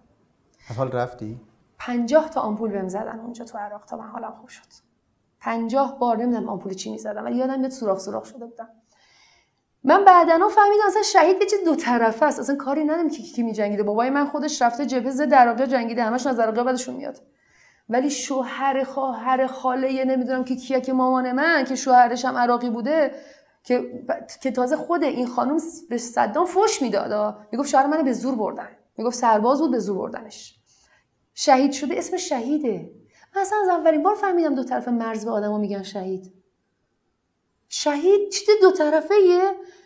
[0.70, 1.40] از حال رفتی؟
[1.80, 4.62] پنجاه تا آمپول بهم زدن اونجا تو عراق تا من حالم خوب شد.
[5.40, 8.70] پنجاه بار نمی‌دونم آمپول چی می‌زدم ولی یادم میاد سوراخ سوراخ شده بودم.
[9.84, 12.40] من بعدنا فهمیدم اصلا شهید یه چیز دو طرفه است.
[12.40, 13.84] اصلا کاری ندارم که کی کی میجنگیده.
[13.84, 16.04] بابای من خودش رفته جبهه ضد عراقی جنگیده.
[16.04, 17.22] همش از عراقی بعدشون میاد.
[17.90, 23.12] ولی شوهر خواهر خاله نمی‌دونم که کیه که مامان من که شوهرش هم عراقی بوده.
[23.68, 24.04] که
[24.42, 25.58] که تازه خود این خانم
[25.90, 28.70] به صدام فوش می‌داد می‌گفت شوهر منو به زور بردن.
[28.98, 30.56] می‌گفت سرباز بود به زور بردنش.
[31.34, 32.92] شهید شده اسم شهیده.
[33.36, 36.34] من اصلا از اولین بار فهمیدم دو طرف مرز به آدما میگن شهید.
[37.70, 39.16] شهید چیز دو طرفه؟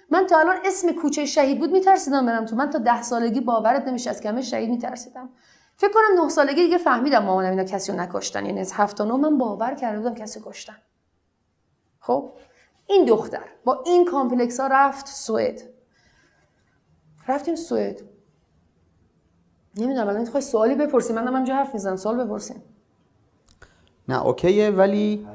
[0.09, 2.55] من تا الان اسم کوچه شهید بود میترسیدم برم تو.
[2.55, 5.29] من تا ده سالگی باورت نمیشه از کلمه شهید میترسیدم.
[5.77, 8.45] فکر کنم نه سالگی دیگه فهمیدم مامانم اینا کسی رو نکشتن.
[8.45, 10.77] یعنی از هفت تا من باور کرده بودم کسی کشتن.
[11.99, 12.33] خب؟
[12.91, 15.61] این دختر با این complex ها رفت سوئد.
[17.27, 18.01] رفتیم سوئد.
[19.77, 21.95] نمی‌دونم الان می‌خوای سوالی بپرسی من همینجا حرف می‌زنم.
[21.95, 22.63] سوال بپرسیم.
[24.07, 25.27] نه okay ه ولی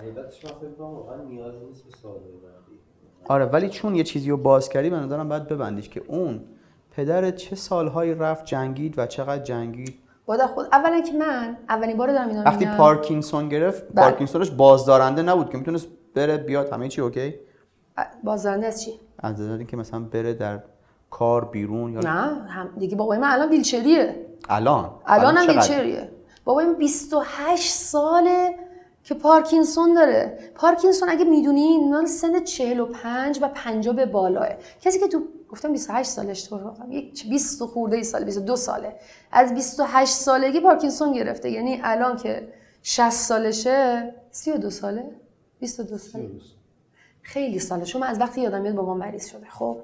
[3.28, 6.44] آره ولی چون یه چیزی رو باز کردی من دارم باید ببندیش که اون
[6.90, 11.96] پدر چه سالهایی رفت جنگید و چقدر جنگید؟ باید از خود اولا که من اولین
[11.96, 12.66] بار دارم اینا رو وقتی.
[12.66, 14.04] پارکینسون گرفت بله.
[14.04, 17.34] پارکینسونش بازدارنده نبود که می‌تونست بره بیاد همه چی okay؟
[18.24, 20.60] بازدارنده از چی؟ از نظر اینکه مثلا بره در
[21.10, 22.10] کار بیرون یا نه
[22.48, 24.26] هم دیگه بابای من الان ویلچریه.
[24.48, 26.10] الان؟ الان هم؟ ویلچریه.
[26.44, 28.54] بابای من 28 ساله
[29.04, 30.38] که پارکینسون داره.
[30.54, 34.48] پارکینسون اگه می‌دونین من سن 45 و 50 به بالاه.
[34.80, 38.96] کسی که تو گفتم 28 سالش اشتباه گفتم یک 20 خورده ای ساله 22 ساله.
[39.32, 41.50] از 28 سالگی پارکینسون گرفته.
[41.50, 42.48] یعنی الان که
[42.82, 45.10] 60 سالشه 32 ساله؟
[45.60, 46.30] 22 ساله.
[47.26, 47.84] خیلی ساله.
[47.84, 49.46] چون از وقتی یادم میاد بابام مریض شده.
[49.50, 49.80] خب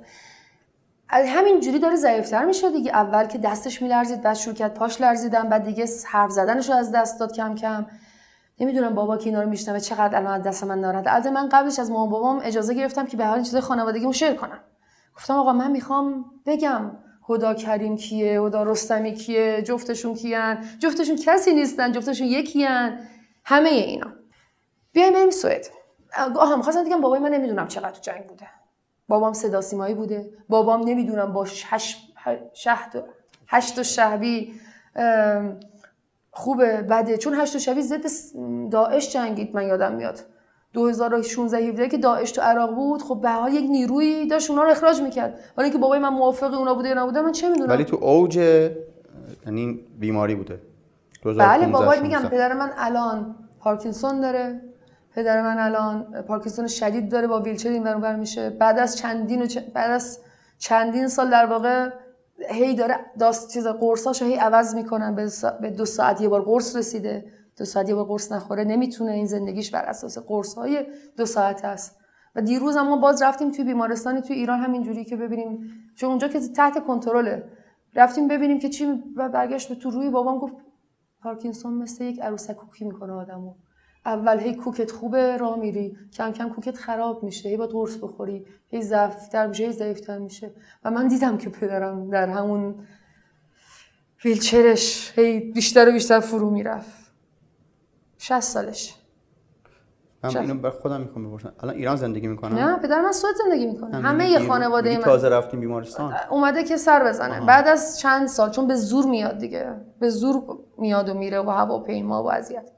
[1.09, 2.91] از همین جوری داره ضعیفتر میشه دیگه.
[2.91, 6.93] اول که دستش میلرزید بعد شروع کرد پاش لرزیدن بعد دیگه حرف زدنش رو از
[6.93, 7.87] دست داد کم کم.
[8.61, 11.15] نمی‌دونم بابا که اینا رو میشنوه چقدر الان از دست من ناراحته.
[11.15, 14.61] البته من قبلش از مامان بابام اجازه گرفتم که به هر چیز خانوادگیمو شیر کنم.
[15.17, 16.91] گفتم آقا من می‌خوام بگم
[17.29, 20.65] هدا کریم کیه هدا رستمی کیه جفتشون کیان.
[20.79, 22.99] جفتشون کسی نیستن جفتشون یکیان.
[23.45, 24.13] همه اینا.
[24.93, 25.82] بیایم بریم سوئد.
[26.17, 28.47] آها می‌خواستم بگم بابای من نمی‌دونم چقدر تو جنگ بوده.
[29.09, 30.31] بابام صدا سیمایی بوده.
[30.49, 32.15] بابام نمی‌دونم با هشت
[32.53, 33.05] شهد
[33.49, 34.55] هشت و شهبی
[36.31, 37.17] خوبه بده.
[37.17, 38.05] چون هشت و شهبی ضد
[38.71, 40.21] داعش جنگید من یادم میاد.
[40.73, 44.71] 2016 17 که داعش تو عراق بود خب به حال یک نیرویی داشت اونا رو
[44.71, 45.41] اخراج می‌کرد.
[45.57, 48.37] حالا اینکه بابای من موافق اونا بوده یا نبوده من چه می‌دونم؟ ولی تو اوج
[49.47, 50.61] یعنی بیماری بوده.
[51.25, 52.29] بله 2015 بابا میگم 16.
[52.29, 54.61] پدر من الان پارکینسون داره.
[55.15, 58.51] پدر من الان پارکینسون شدید داره با ویلچر این ور اون ور میشه.
[58.51, 60.19] بعد از چندین چ- بعد از
[60.59, 61.91] چندین سال در واقع
[62.51, 65.29] هی داره داست چیز قرصاشو هی عوض می‌کنن به,
[65.61, 67.25] به دو ساعت یه بار قرص رسیده.
[67.59, 68.65] دو ساعت یه بار قرص نخوره.
[68.65, 71.97] نمی‌تونه این زندگیش بر اساس قرص های دو ساعت است.
[72.35, 75.71] و دیروز هم ما باز رفتیم توی بیمارستانی توی ایران همینجوری که ببینیم.
[75.97, 77.45] چون اونجا که تحت کنترله.
[77.95, 80.55] رفتیم ببینیم که چی و برگشت به تو روی بابام گفت
[81.23, 83.55] پارکینسون مثل یک عروسک کوکی می‌کنه آدمو.
[84.07, 85.97] اول هی کوکت خوبه راه میری.
[86.13, 87.49] کم کم کوکت خراب میشه.
[87.49, 88.47] هی باید قرص بخوری.
[88.69, 90.53] هی ضعفتر میشه هی ضعیفتر میشه.
[90.85, 92.75] و من دیدم که پدرم در همون
[94.25, 97.13] ویلچرش هی بیشتر و بیشتر فرو می‌رفت.
[98.19, 98.95] 60 سالش.
[100.25, 101.53] من؟ اینو بر خودم می‌خوام بپرسم.
[101.61, 103.97] الان ایران زندگی می‌کنم نه پدر من سوئد زندگی می‌کنه.
[103.97, 105.03] همه یه خانواده من.
[105.03, 107.47] تازه رفتیم بیمارستان؟ اومده که سر بزنه.
[107.47, 109.75] بعد از چند سال چون به زور میاد دیگه.
[109.99, 110.43] به زور
[110.79, 112.71] میاد و میره و هواپیما و اذیت.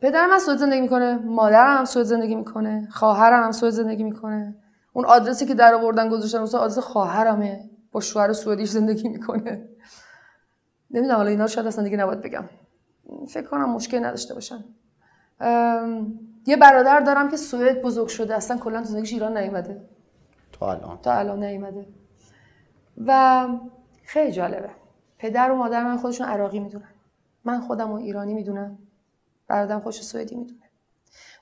[0.00, 4.56] پدرم هم سوئد زندگی می‌کنه مادرم هم سوئد زندگی می‌کنه خواهرم هم سوئد زندگی می‌کنه.
[4.92, 9.68] اون آدرسی که در آوردن گذاشتن واسه آدرس خواهرمه با شوهر سوئدیش زندگی می‌کنه.
[10.90, 12.44] نمی‌دونم حالا اینا رو شاید اصلا دیگه نباید بگم.
[13.28, 14.64] فکر کنم مشکل نداشته باشن.
[16.46, 19.88] یه برادر دارم که سوئد بزرگ شده اصلا کلا تو زندگیش ایران نیومده.
[20.52, 20.98] تا الان.
[21.02, 21.86] تا الان نیومده.
[23.06, 23.48] و
[24.04, 24.70] خیلی جالبه.
[25.18, 26.88] پدر و مادر من خودشون عراقی می‌دونن.
[27.44, 28.78] من خودم رو ایرانی می‌دونم.
[29.48, 30.60] برادرم خودش رو سوئدی می‌دونه.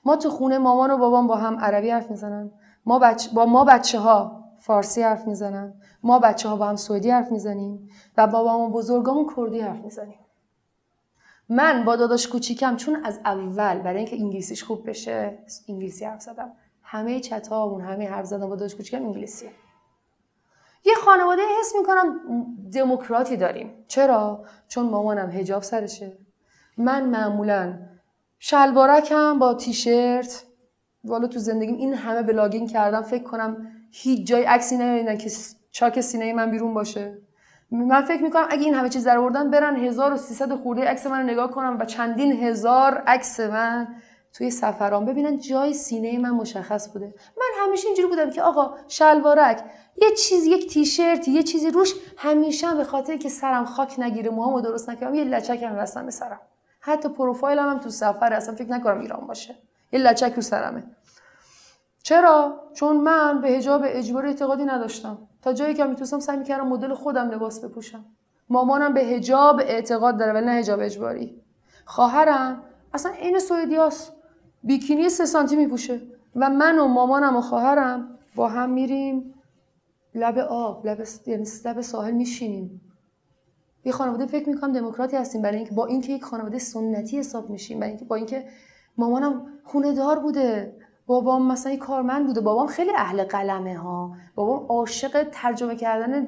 [0.05, 2.51] ما تو خونه مامان و بابام با هم عربی حرف می‌زنن.
[2.85, 3.29] ما بچ...
[3.29, 5.73] با ما بچه ها فارسی حرف می‌زنن.
[6.03, 10.19] ما بچه ها با هم سوئدی حرف می‌زنیم و بابام و بزرگامون کردی حرف می‌زنیم.
[11.49, 15.37] من با داداش کوچیکم چون از اول برای اینکه انگلیسیش خوب بشه
[15.69, 16.51] انگلیسی حرف زدم.
[16.83, 19.49] همه چتامون همه حرف زدن با داداش کوچیکم انگلیسیه.
[20.85, 22.19] یه خانواده حس می‌کنم
[22.73, 23.85] دموکراتی داریم.
[23.87, 26.17] چرا؟ چون مامانم هجاب سرشه.
[26.77, 27.79] من معمولا
[28.39, 30.43] شلوارکم با تیشرت.
[31.03, 33.01] والا تو زندگیم این همه blogging کردم.
[33.01, 35.31] فکر کنم هیچ جای عکسی نمیدن که
[35.71, 37.17] چاک سینه من بیرون باشه.
[37.71, 41.25] من فکر می‌کنم اگه این همه چیز در آوردن برن 1300 خورده عکس من رو
[41.25, 43.87] نگاه کنم و چندین هزار عکس من
[44.33, 45.05] توی سفرام.
[45.05, 47.13] ببینن جای سینه من مشخص بوده.
[47.37, 49.63] من همیشه اینجوری بودم که آقا شلوارک
[50.01, 54.29] یه چیز یک تیشرت یه چیزی روش همیشه هم به خاطر که سرم خاک نگیره
[54.29, 56.39] موهامو درست نکردم یه لچک هم بستم به سرم.
[56.79, 59.55] حتی پروفایلم هم تو سفر اصلا فکر نکنم ایران باشه.
[59.91, 60.83] یه لچک رو سرمه.
[62.03, 65.17] چرا؟ چون من به حجاب اجباری اعتقادی نداشتم.
[65.41, 68.05] تا جایی که می‌تونستم سعی می‌کردم مدل خودم لباس بپوشم.
[68.49, 71.41] مامانم به حجاب اعتقاد داره ولی نه حجاب اجباری.
[71.85, 72.63] خواهرم
[72.93, 74.13] اصلا عین سوئدیاست
[74.63, 76.01] بیکینی سه سانتی میپوشه
[76.35, 79.33] و من و مامانم و خواهرم با هم میریم
[80.15, 82.81] لب آب لب یعنی لب ساحل میشینیم.
[83.85, 87.79] یه خانواده فکر می‌کنم دموکراتی هستیم برای اینکه با اینکه یک خانواده سنتی حساب میشیم
[87.79, 88.45] برای اینکه با اینکه
[88.97, 90.75] مامانم خونه دار بوده
[91.07, 96.27] بابام مثلا کارمند بوده بابام خیلی اهل قلمه ها بابام عاشق ترجمه کردن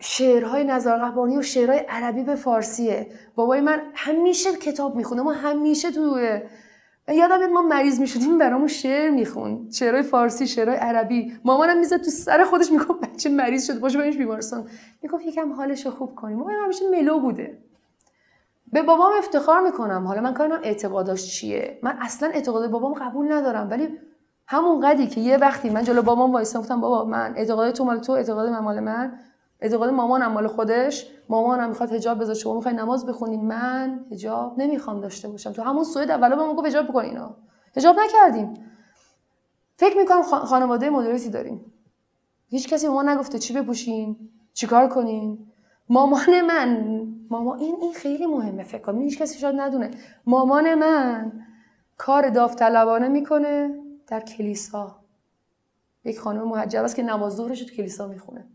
[0.00, 3.06] شعرهای نزار قبانی و شعرهای عربی به فارسیه.
[3.34, 5.22] بابای من همیشه کتاب می‌خونه.
[5.22, 6.18] ما همیشه تو
[7.08, 9.70] یادم ما مریض می‌شدیم برامون شعر میخون.
[9.70, 11.32] شعرهای فارسی شعرهای عربی.
[11.44, 14.68] مامانم می‌زد تو سر خودش می‌گفت بچه مریض شده باشه بریم بیمارستان.
[15.02, 16.38] می‌گفت یکم حالش رو خوب کنیم.
[16.38, 17.58] بابام همیشه ملو بوده.
[18.72, 20.06] به بابام افتخار می‌کنم.
[20.06, 23.88] حالا من کارم اعتقاداش چیه؟ من اصلا اعتقاد بابام قبول ندارم ولی
[24.46, 27.98] همون قدی که یه وقتی من جلو بابام وایسام گفتم بابا من اعتقاد تو مال
[27.98, 29.18] تو اعتقاد من مال من.
[29.60, 31.06] اعتقاد مامانم مال خودش.
[31.28, 33.36] مامانم می‌خواد حجاب بذاره شما می‌خوای نماز بخونی.
[33.36, 35.52] من حجاب نمی‌خوام داشته باشم.
[35.52, 37.36] تو همون سوئد اولا بهمون گفت حجاب بکن اینا
[37.76, 38.54] حجاب نکردیم.
[39.76, 41.72] فکر می‌کنم خا- خانواده مدرسی داریم.
[42.48, 44.16] هیچ کسی به ما نگفته چی بپوشین
[44.54, 45.46] چیکار کنین.
[45.88, 47.02] مامان من.
[47.30, 49.00] مامان این این خیلی مهمه فکر کنم.
[49.00, 49.90] هیچ کسی شاید ندونه.
[50.26, 51.32] مامان من
[51.96, 53.74] کار داوطلبانه می‌کنه
[54.06, 54.96] در کلیسا.
[56.04, 58.48] یک خانم محجب است که نماز ظهرش تو کلیسا می‌خونه.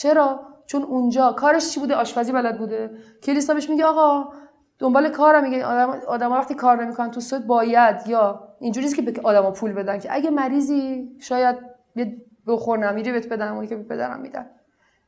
[0.00, 2.90] چرا؟ چون اونجا کارش چی بوده؟ آشپزی بلد بوده.
[3.22, 4.32] کلیسا بهش میگه آقا
[4.78, 5.64] دنبال کارم میگه.
[5.66, 9.98] آدم آدم وقتی کار نمی‌کنن تو سود باید یا اینجوریه که به آدما پول بدن
[9.98, 10.08] که.
[10.14, 11.56] اگه مریضی شاید
[11.96, 14.46] یه بخور نمیری بهت بدن اونی که به پدرم میدن.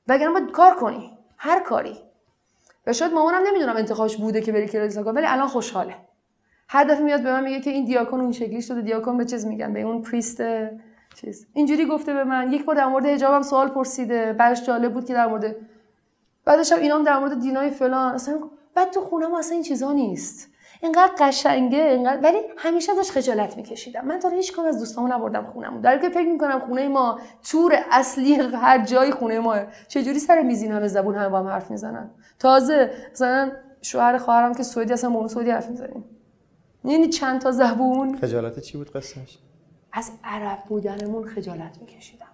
[0.09, 1.18] وگرنه باید کار کنی.
[1.38, 1.96] هر کاری.
[2.87, 5.94] و شاید مامانم نمی‌دونم انتخابش بوده که بری کلیسا کنه ولی الان خوشحاله.
[6.68, 9.46] هر دفعه میاد به من میگه که این دیاکون اون شکلی شده دیاکون به چیز
[9.46, 10.42] میگن؟ به اون پریست
[11.14, 11.46] چیز.
[11.53, 12.53] اینجوری گفته به من.
[12.53, 14.33] یک بار در مورد حجابم سوال پرسیده.
[14.33, 15.57] بعدش جالب بود که در مورد
[16.44, 18.14] بعدش هم اینام در مورد دینای فلان.
[18.14, 18.38] اصلا
[18.75, 20.48] بعد تو خونم اصلا این چیزا نیست.
[20.83, 24.07] اینقدر قشنگه اینقدر ولی همیشه ازش خجالت میکشیدم.
[24.07, 27.20] من تا هیچ کم از دوستامو نبردم خونم در که فکر می‌کنم خونه ما
[27.51, 31.70] تور اصلی هر جای خونه ماه چجوری سر میزین همه زبون همه با هم حرف
[31.70, 36.05] می‌زنن؟ تازه مثلا شوهر خواهرم که سعودی اصلا با سعودی حرف می‌زنیم.
[36.85, 39.38] یعنی چند تا زبون؟ خجالت چی بود قصهش
[39.92, 42.26] از عرب بودنمون خجالت میکشیدم.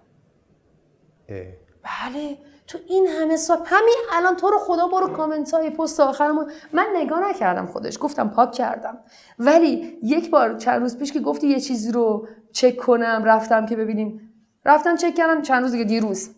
[1.29, 1.45] اه.
[1.83, 6.51] بله تو این همه سال همین الان تو رو خدا برو کامنت های پست آخرمون.
[6.73, 8.97] من نگاه نکردم خودش گفتم پاک کردم.
[9.39, 13.75] ولی یک بار چند روز پیش که گفتی یه چیزی رو چک کنم رفتم که
[13.75, 14.33] ببینیم.
[14.65, 16.29] رفتم چک کردم چند روز دیگه دیروز.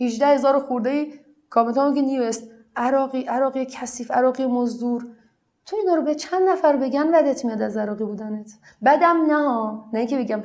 [0.00, 1.14] 18 هزار خورده ای
[1.50, 5.06] کامنت که نیو است عراقی عراقی کثیف عراقی مزدور.
[5.66, 8.52] تو اینا رو به چند نفر بگن بدت میاد از عراقی بودنت؟
[8.84, 9.80] بدم نه.
[9.92, 10.42] نه که بگم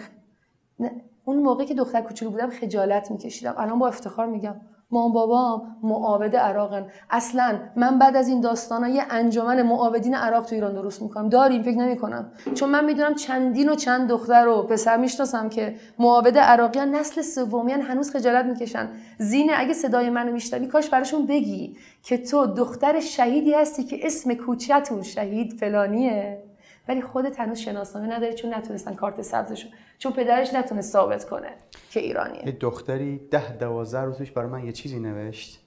[0.80, 0.92] نه.
[1.26, 3.56] اون موقع که دختر کوچولو بودم خجالت میکشیدم.
[3.58, 4.56] الان با افتخار میگم.
[4.92, 6.88] مام بابام معاود عراقن.
[7.10, 11.30] اصلا من بعد از این داستانا یه انجمن معاودین عراق تو ایران درست می‌کنم.
[11.30, 12.32] داریم فکر نمی‌کنم.
[12.54, 17.82] چون من می‌دونم چندین و چند دختر و پسر می‌شناسم که معاود عراقیان نسل سومیان
[17.82, 18.90] هنوز خجالت می‌کشن.
[19.18, 24.34] زینه اگه صدای منو میشنوی کاش براشون بگی که تو دختر شهیدی هستی که اسم
[24.34, 26.47] کوچیتون شهید فلانیه.
[26.88, 31.52] ولی خودت هنوز شناسنامه نداری چون نتونستن کارت سبزشون چون پدرش نتونست ثابت کنه
[31.90, 32.46] که ایرانیه.
[32.46, 35.64] یه دختری ده دوازده روز پیش برای من یه چیزی نوشت.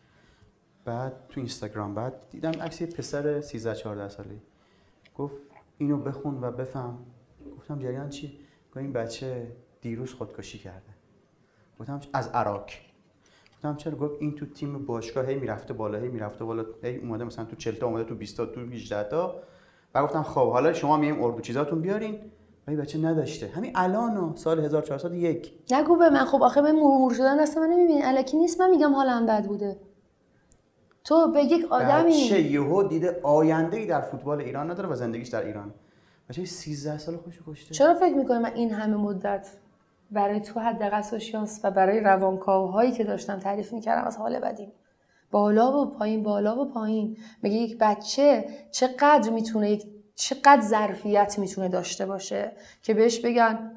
[0.84, 4.30] بعد تو اینستاگرام بعد دیدم عکس یه پسر 13 14 ساله.
[5.16, 5.36] گفت
[5.78, 6.98] اینو بخون و بفهم.
[7.58, 10.94] گفتم جریان چی؟ گفت این بچه دیروز خودکشی کرده.
[11.80, 12.70] گفتم از عراق.
[13.54, 17.24] گفتم چرا؟ گفت این تو تیم باشگاه هی می‌رفته بالا هی می‌رفته بالا هی اومده
[17.24, 19.42] مثلا تو 40 تا اومده تو 20 تا تو 18 تا.
[19.94, 22.18] و گفتم خب حالا شما میایم اردو چیزاتون بیارین.
[22.66, 23.46] ولی بچه نداشته.
[23.46, 26.24] همین الان سال 1401 نگو به من.
[26.24, 28.02] خب آخه به مرمور شدن دست من نمی‌بینی.
[28.02, 28.60] الکی نیست.
[28.60, 29.76] من میگم حالم بد بوده.
[31.04, 35.28] تو به یک آدمی بچه یهو دیده آینده ای در فوتبال ایران نداره و زندگیش
[35.28, 35.74] در ایران.
[36.28, 37.74] بچه 13 سال خوش کشته.
[37.74, 39.48] چرا فکر می‌کنی من این همه مدت
[40.10, 44.72] برای تو حداقل سوشیانس و برای روانکاوهایی که داشتم تعریف می‌کردم از حال بدیم؟
[45.30, 47.16] بالا و پایین بالا و پایین.
[47.42, 53.70] میگه یک بچه چقدر می‌تونه یک چقدر ظرفیت می‌تونه داشته باشه که بهش بگن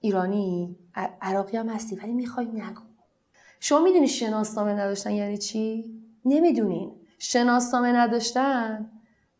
[0.00, 0.76] ایرانی
[1.22, 2.82] عراقی هم هستی ولی می‌خوای نگو.
[3.60, 5.84] شما می‌دونی شناسنامه نداشتن یعنی چی؟
[6.24, 6.92] نمی‌دونین.
[7.18, 8.90] شناسنامه نداشتن؟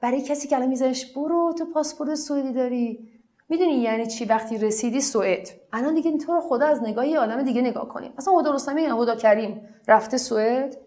[0.01, 3.09] برای کسی که الان میذارش برو تو پاسپورت سوئدی داری.
[3.49, 5.49] می‌دونی یعنی چی؟ وقتی رسیدی سوئد.
[5.73, 8.13] الان دیگه تو رو خدا از نگاه یه آدم دیگه نگاه کنیم.
[8.19, 9.69] مثلا هدا رستمی یا هدا کریم.
[9.89, 10.84] رفته سوئد.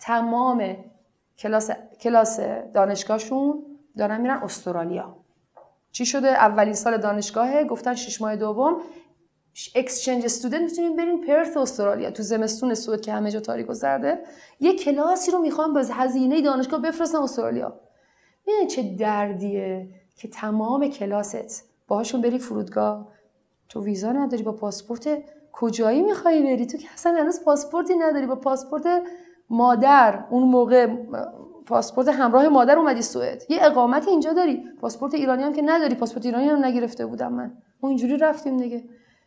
[0.00, 0.76] تمام
[1.38, 2.40] کلاس کلاس
[2.74, 3.62] دانشگاهشون
[3.98, 5.16] دارن میرن استرالیا.
[5.92, 8.80] چی شده؟ اولین سال دانشگاهه گفتن شش ماه دوم.
[9.74, 12.10] اکسچنج استودنت می‌تونین برین پرت استرالیا.
[12.10, 13.74] تو زمستون سوئد که همه جا تاریک و
[14.60, 17.80] یه کلاسی رو می‌خوام به هزینه دانشگاه بفرستن استرالیا.
[18.46, 21.64] می‌دونی چه دردیه که تمام کلاست.
[21.88, 23.08] باهاشون بری فرودگاه.
[23.68, 25.18] تو ویزا نداری با پاسپورت
[25.52, 29.02] کجایی می‌خوای بری؟ تو که اصلا هنوز پاسپورتی نداری با پاسپورت
[29.50, 30.86] مادر اون موقع
[31.66, 33.42] پاسپورت همراه مادر اومدی سوئد.
[33.48, 34.64] یه اقامت اینجا داری.
[34.80, 35.94] پاسپورت ایرانی هم که نداری.
[35.94, 37.52] پاسپورت ایرانی هم نگرفته بودم من.
[37.82, 38.84] ما اینجوری رفتیم دیگه.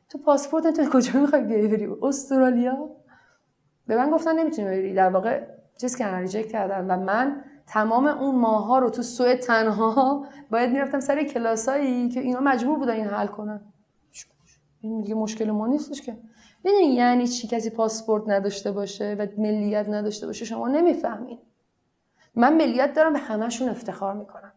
[0.09, 2.89] تو پاسپورت تو کجا می‌خوای بیای بری؟ استرالیا؟
[3.87, 4.93] به من گفتن نمی‌تونی بری.
[4.93, 5.43] در واقع
[5.77, 6.91] چیز کردن ریجکت کردن.
[6.91, 12.19] و من تمام اون ماه ها رو تو سوئد تنها باید می‌رفتم سر کلاسایی که
[12.19, 13.61] اینا مجبور بودن این حل کنن.
[14.81, 16.17] این دیگه مشکل ما نیستش که.
[16.63, 21.39] ببین یعنی چی؟ کسی پاسپورت نداشته باشه و ملیت نداشته باشه؟ شما نمی‌فهمین.
[22.35, 24.51] من ملیت دارم به همشون افتخار می‌کنم.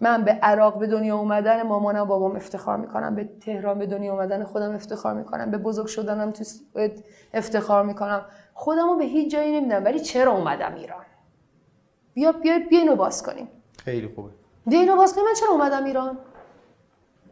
[0.00, 3.14] من به عراق به دنیا اومدن مامانم و بابام افتخار می‌کنم.
[3.14, 5.50] به تهران به دنیا اومدن خودم افتخار می‌کنم.
[5.50, 8.24] به بزرگ شدنم تو سوئد افتخار می‌کنم.
[8.54, 9.84] خودمو به هیچ جایی نمیدم.
[9.84, 11.04] ولی چرا اومدم ایران؟
[12.14, 13.48] بیا بیا بیا اینو باز کنیم.
[13.84, 14.30] خیلی خوبه.
[14.66, 15.26] بیا اینو باز کنیم.
[15.26, 16.18] من چرا اومدم ایران؟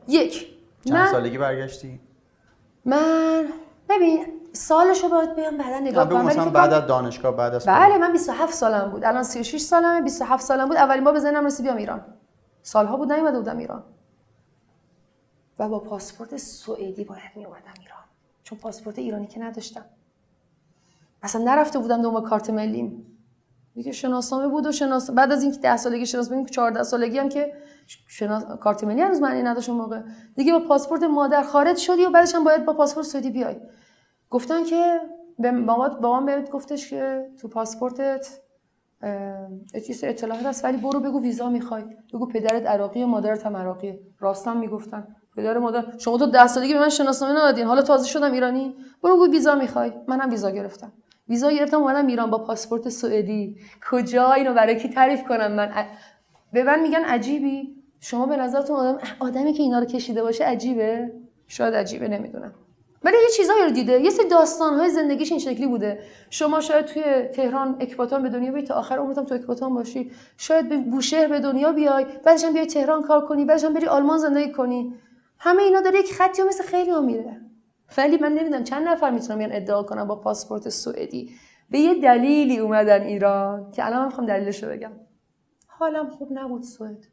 [0.08, 0.56] یک.
[0.84, 2.00] چند من سالگی برگشتی؟
[2.84, 3.48] من
[3.88, 6.24] ببین سالشو باید بیام بعدا نگاه کنم.
[6.24, 9.04] مثلا بعد از دانشگاه بعد از بله من 27 سالم بود.
[9.04, 10.76] الان 36 سالمه 27 سالم بود.
[10.76, 12.04] اولین بار به ذهنم رسید بیام ایران.
[12.62, 13.82] سالها بود نیومده بودم ایران.
[15.58, 18.04] و با پاسپورت سوئدی باید می اومدم ایران.
[18.42, 19.84] چون پاسپورت ایرانی که نداشتم.
[21.22, 23.15] اصلا نرفته بودم دنبال کارت ملیم.
[23.76, 27.28] دیگه شناسنامه بود و شناس بعد از اینکه 10 سالگی شناسنامه بود 14 سالگی هم
[27.28, 27.52] که
[28.08, 28.44] شناس...
[28.60, 30.00] کارت ملی هنوز معنی نداشت اون موقع.
[30.36, 33.56] دیگه با پاسپورت مادر خارج شدی و بعدش هم باید با پاسپورت سوئدی بیای.
[34.30, 35.00] گفتن که
[35.38, 38.26] به مامان بابام بهت گفتش که تو پاسپورتت
[39.72, 41.84] سری اطلاعات هست ولی برو بگو ویزا می‌خوای.
[42.14, 45.16] بگو پدرت عراقی و مادرت هم عراقیه راستم می‌گفتن.
[45.36, 47.66] پدر مادر شما تو ده سالگی به من شناسنامه ندادین.
[47.66, 48.76] حالا تازه شدم ایرانی.
[49.02, 49.92] برو بگو ویزا می‌خوای.
[50.08, 50.92] منم ویزا گرفتم.
[51.28, 53.56] ویزا گرفتم اومدم ایران با پاسپورت سوئدی.
[53.90, 55.84] کجا؟ اینو برای کی تعریف کنم من؟ ا-
[56.52, 57.76] به من میگن عجیبی.
[58.00, 61.12] شما به نظرتون آدم آدمی که اینا رو کشیده باشه عجیبه؟
[61.48, 62.54] شاید عجیبه نمی‌دونم.
[63.04, 64.00] ولی یه چیزایی رو دیده.
[64.00, 65.98] یه سری داستانهای زندگیش این شکلی بوده.
[66.30, 67.02] شما شاید توی
[67.34, 70.10] تهران اکباتان به دنیا بیای تا آخر عمرت هم تو اکباتان باشی.
[70.36, 73.86] شاید به بوشهر به دنیا بیای بعدش هم بیای تهران کار کنی بعدش هم بری
[73.86, 74.94] آلمان زندگی کنی.
[75.38, 77.40] همه اینا داره یک خطی مثل خیلی ها میره.
[77.98, 81.30] ولی من نمی‌دونم چند نفر می‌تونم بیان ادعا کنم با پاسپورت سوئدی.
[81.70, 84.92] به یه دلیلی اومدن ایران که الان من می‌خوام دلیلش رو بگم.
[85.66, 87.06] حالم خوب نبود سوئد.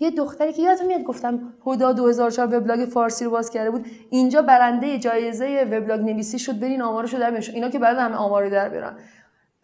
[0.00, 3.86] یه دختری که یادتون میاد گفتم هدا 2004 وبلاگ فارسی رو باز کرده بود.
[4.10, 7.54] اینجا برنده جایزه وبلاگ نویسی شد برین آمارش رو در بیارن.
[7.54, 8.96] اینا که بعد همه آمار رو در بیارن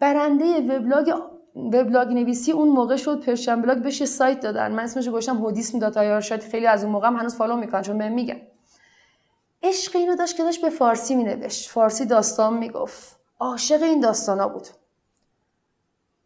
[0.01, 1.15] برنده وبلاگ
[1.57, 4.73] وبلاگ نویسی اون موقع شد PersianBlog بهش یه سایت دادن.
[4.73, 7.83] من اسمش گذاشتم هودیسم dot IR شاید خیلی از اون موقع هم هنوز follow می‌کنن
[7.83, 8.41] چون بهم میگن.
[9.65, 11.71] عشق اینو داشت که داشت به فارسی مینوشت.
[11.71, 13.21] فارسی داستان می‌گفت.
[13.41, 14.67] عاشق این داستانا بود.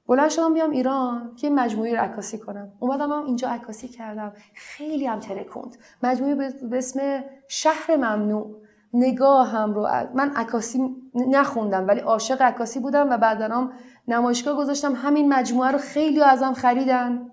[0.09, 2.73] بلند شدم بیام ایران که مجموعه رو عکاسی کنم.
[2.81, 4.33] اومدم هم اینجا عکاسی کردم.
[4.55, 5.77] خیلی هم ترکوند.
[6.03, 6.35] مجموعه
[6.71, 8.57] به اسم شهر ممنوع.
[8.93, 13.73] نگاهم رو من عکاسی نخوندم ولی عاشق عکاسی بودم و بعدا هم
[14.09, 14.95] نمایشگاه گذاشتم.
[14.95, 17.31] همین مجموعه رو خیلی ازم خریدن.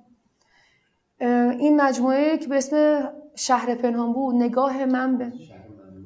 [1.19, 3.03] این مجموعه که به اسم
[3.35, 5.33] شهر پنهان بود نگاه من به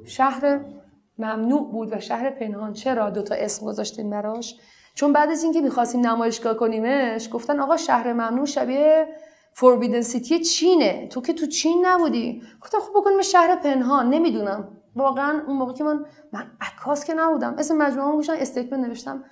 [0.10, 0.60] شهر
[1.18, 2.74] ممنوع بود و شهر پنهان.
[2.74, 4.55] چرا دوتا اسم گذاشتیم براش؟
[4.93, 9.07] چون بعد از اینکه می‌خواستیم نمایشگاه کنیمش گفتن آقا شهر ممنوع شبیه
[9.53, 11.07] فوربیدن سیتی چینه.
[11.07, 12.41] تو که تو چین نبودی.
[12.62, 14.10] گفتم خب بکنیم شهر پنهان.
[14.10, 14.68] نمی‌دونم.
[14.95, 17.55] واقعا اون موقع که من من عکاس که نبودم.
[17.57, 19.24] اسم مجموعه گوشن استیتمنت نوشتم.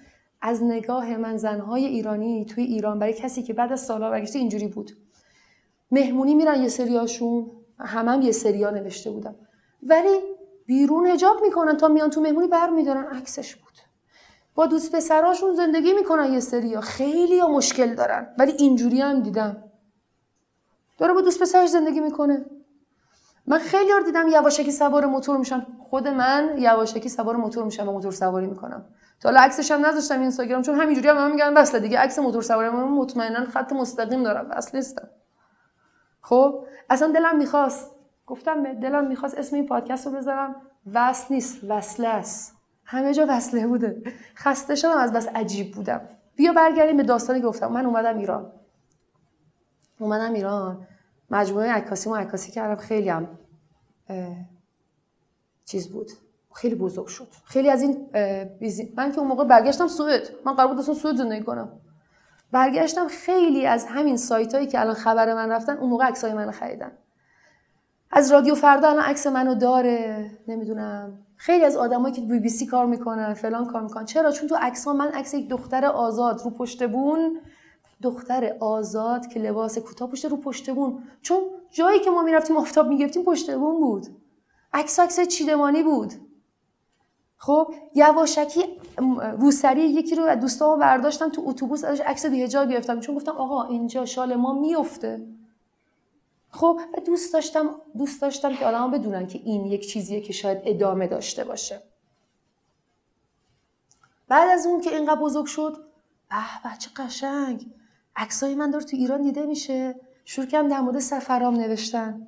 [0.42, 4.68] از نگاه من زنهای ایرانی توی ایران برای کسی که بعد از سالها برگشته اینجوری
[4.68, 4.92] بود.
[5.92, 7.52] مهمونی میرن یه سریاشون.
[7.80, 9.36] همم هم یه سریا نوشته بودم
[9.84, 10.37] ولی
[10.68, 13.04] بیرون اجاب می‌کنن تا میان تو مهمونی برمیدارن.
[13.04, 13.74] عکسش بود.
[14.56, 18.36] با دوست پسراشون زندگی می‌کنن یه سریا خیلی یا مشکل دارن.
[18.40, 19.64] ولی اینجوری هم دیدم.
[20.98, 22.46] داره با دوست پسرش زندگی می‌کنه.
[23.48, 25.68] من خیلی یار دیدم یواشکی سوار موتور میشن.
[25.90, 28.86] خود من یواشکی سوار موتور میشم و موتور سواری می‌کنم.
[29.22, 32.00] تا حالا عکسش هم نذاشتم اینستاگرام چون همینجوری هم, هم میگن بس دیگه.
[32.00, 34.48] عکس موتور سواری من مطمئنا خط مستقیم دارم.
[34.48, 35.10] بس نیستم.
[36.22, 37.92] خب؟ اصلا دلم می‌خواست
[38.28, 40.56] گفتم به دلم می‌خواست اسم این پادکست رو بذارم.
[40.94, 42.58] وصل نیست وصله است.
[42.86, 44.02] همه جا وصله بوده.
[44.36, 46.02] خسته شدم از بس عجیب بودم.
[46.36, 47.68] بیا برگردیم به داستانی گفتم.
[47.68, 48.52] من اومدم ایران.
[50.00, 50.88] اومدم ایران.
[51.32, 52.76] مجموعه عکاسی عکاسی کردم.
[52.76, 53.28] خیلی هم
[55.66, 56.12] چیز بود.
[56.54, 57.28] خیلی بزرگ شد.
[57.46, 58.08] خیلی از این
[58.60, 58.94] بیزی...
[58.98, 60.22] من که اون موقع برگشتم سوئد.
[60.46, 61.72] من قرار بود اصلا سوئد زندگی کنم.
[62.52, 66.52] برگشتم خیلی از همین سایت هایی که الان خبر من رفتن اون موقع عکسای منو
[66.52, 66.92] خریدن.
[68.12, 71.20] از رادیو فردا الان عکس منو داره نمی‌دونم.
[71.36, 74.06] خیلی از آدمایی که بی بی سی کار می‌کنن فلان کار می‌کنن.
[74.06, 77.40] چرا؟ چون تو عکس من عکس یک دختر آزاد رو پشت بون.
[78.02, 81.04] دختر آزاد که لباس کوتاه پشت رو پشت بون.
[81.22, 81.38] چون
[81.72, 84.08] جایی که ما می‌رفتیم آفتاب می‌گرفتیم پشت بون بود.
[84.74, 86.14] عکس عکس چیدمانی بود.
[87.38, 88.62] خب یواشکی
[89.40, 93.00] روسری یکی رو از دوستامو برداشتم تو اتوبوس ازش عکس بیهجاب گرفتم.
[93.00, 95.28] چون گفتم آقا اینجا شال ما میفته
[96.52, 101.08] خب دوست داشتم دوست داشتم که آدما بدونن که این یک چیزیه که شاید ادامه
[101.08, 101.82] داشته باشه.
[104.28, 105.78] بعد از اون که اینقدر بزرگ شد
[106.30, 107.72] به بچه قشنگ!
[108.16, 109.96] عکسای من داره تو ایران دیده میشه.
[110.26, 112.28] شروع کردم در مورد سفرام نوشتن.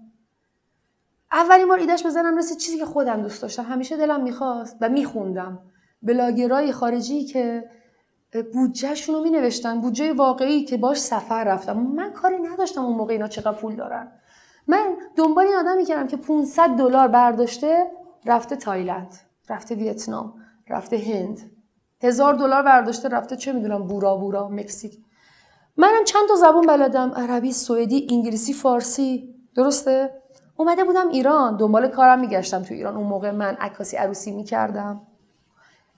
[1.32, 3.63] اولین بار ایدهش بزنم رسید چیزی که خودم دوست داشتم.
[3.63, 5.59] همیشه دلم می‌خواست و میخوندم.
[6.01, 7.70] بلاگرای خارجی که
[8.53, 11.80] بودجهشون رو می نوشتن بودجه واقعی که باش سفر رفتم.
[11.80, 14.11] من کاری نداشتم اون موقع اینا چقدر پول دارن.
[14.67, 17.91] من دنبال این آدمی کردم که 500 دلار برداشته
[18.25, 19.13] رفته تایلند
[19.49, 20.34] رفته ویتنام
[20.69, 21.51] رفته هند.
[22.03, 24.97] هزار دلار برداشته رفته چه می‌دونم بورا بورا مکزیک.
[25.77, 27.11] منم چند تا زبون بلدم.
[27.15, 29.36] عربی سوئدی انگلیسی فارسی.
[29.55, 30.21] درسته؟
[30.57, 31.57] اومده بودم ایران.
[31.57, 32.95] دنبال کارم میگشتم تو ایران.
[32.95, 35.01] اون موقع من عکاسی عروسی می‌کردم.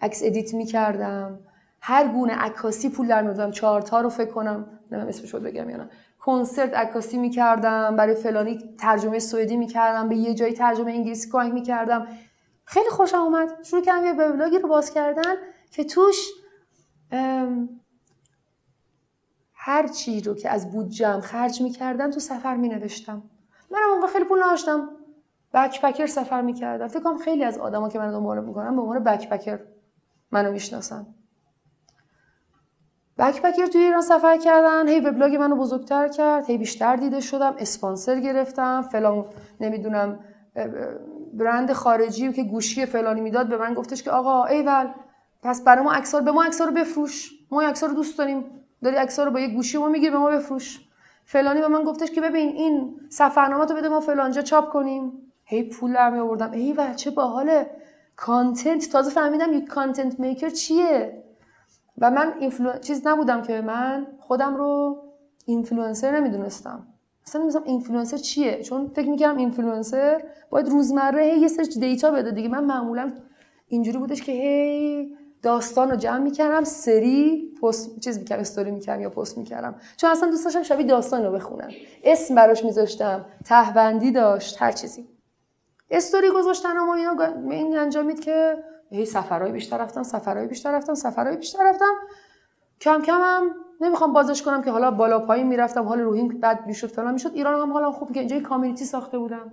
[0.01, 1.39] عکس edit می‌کردم.
[1.81, 5.89] هر گونه عکاسی پول در میوردم چارتا رو فکر کنم نمی‌دونم اسمش بگم یا نه.
[6.19, 12.07] کنسرت عکاسی می‌کردم برای فلانی ترجمه سوئدی می‌کردم به یه جایی ترجمه انگلیسی کمک می‌کردم.
[12.65, 13.63] خیلی خوشم اومد.
[13.63, 15.35] شروع کردم یه وبلاگی رو باز کردن
[15.71, 16.29] که توش
[19.53, 23.23] هر چی رو که از بودجم خرج می‌کردم تو سفر مینوشتم.
[23.71, 24.89] منم اونقدر خیلی پول نداشتم.
[25.53, 26.87] بکپکر سفر می‌کردم.
[26.87, 29.59] فکر کنم خیلی از آدما که من دنبال می‌کنم به عنوان بکپکر
[30.31, 31.07] منو می‌شناسن.
[33.17, 34.87] بکپکر توی ایران سفر کردن.
[34.87, 36.45] هی وبلاگ منو بزرگتر کرد.
[36.45, 37.55] هی بیشتر دیده شدم.
[37.57, 38.81] اسپانسر گرفتم.
[38.81, 39.25] فلان
[39.61, 40.19] نمی‌دونم
[41.33, 44.87] برند خارجی که گوشی فلانی می‌داد به من گفتش که آقا ایول
[45.43, 47.31] پس برای ما عکس‌ها به ما عکس‌ها رو بفروش.
[47.51, 48.45] ما عکس‌ها رو دوست داریم.
[48.83, 50.79] داری عکس‌ها رو با یه گوشی ما می‌گیری به ما بفروش.
[51.25, 55.11] فلانی به من گفتش که ببین این سفرنامه تو بده ما فلانجا چاپ کنیم.
[55.45, 57.69] هی پول در آوردم ای چه باحاله.
[58.15, 61.23] content تازه فهمیدم یک content maker چیه؟
[61.97, 62.79] و من influ...
[62.79, 64.97] چیز نبودم که من خودم رو
[65.45, 66.87] اینفلوئنسر نمی‌دونستم.
[67.27, 68.63] اصلا نمی‌دونستم اینفلوئنسر چیه.
[68.63, 72.49] چون فکر می‌کردم اینفلوئنسر باید روزمره یه سری data بده دیگه.
[72.49, 73.11] من معمولا
[73.67, 79.09] اینجوری بودش که هی داستان رو جمع می‌کردم سری پست چیز می‌کردم استوری می‌کردم یا
[79.09, 79.75] پست می‌کردم.
[79.97, 81.69] چون اصلا دوست داشتم شبیه داستان رو بخونم.
[82.03, 85.07] اسم براش میذاشتم تهبندی داشت هر چیزی.
[85.91, 87.15] استوری گذاشتن و اینا
[87.49, 91.93] این انجامید که هی سفرهای بیشتر رفتم سفرهای بیشتر رفتم سفرهای بیشتر رفتم.
[92.81, 96.87] کم کم هم نمی‌خوام بازش کنم که حالا بالا پایین می‌رفتم حال روحیم بد می‌شد
[96.87, 97.31] فلان می‌شد.
[97.33, 99.51] ایران هم حالا خوب که اینجا کامیونیتی ساخته بودم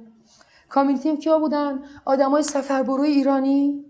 [0.69, 3.85] کامیونیتی کیا بودن؟ آدمای سفربروی ایرانی.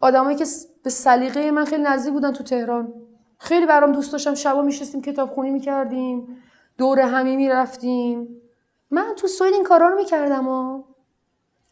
[0.00, 0.44] آدمایی که
[0.82, 2.94] به سلیقه من خیلی نزدیک بودن تو تهران.
[3.38, 4.34] خیلی برام دوست داشتم.
[4.34, 6.42] شبا میشستیم کتابخونی می‌کردیم.
[6.78, 8.40] دور همی می‌رفتیم
[8.90, 10.82] من تو سوید این کارا رو می‌کردم و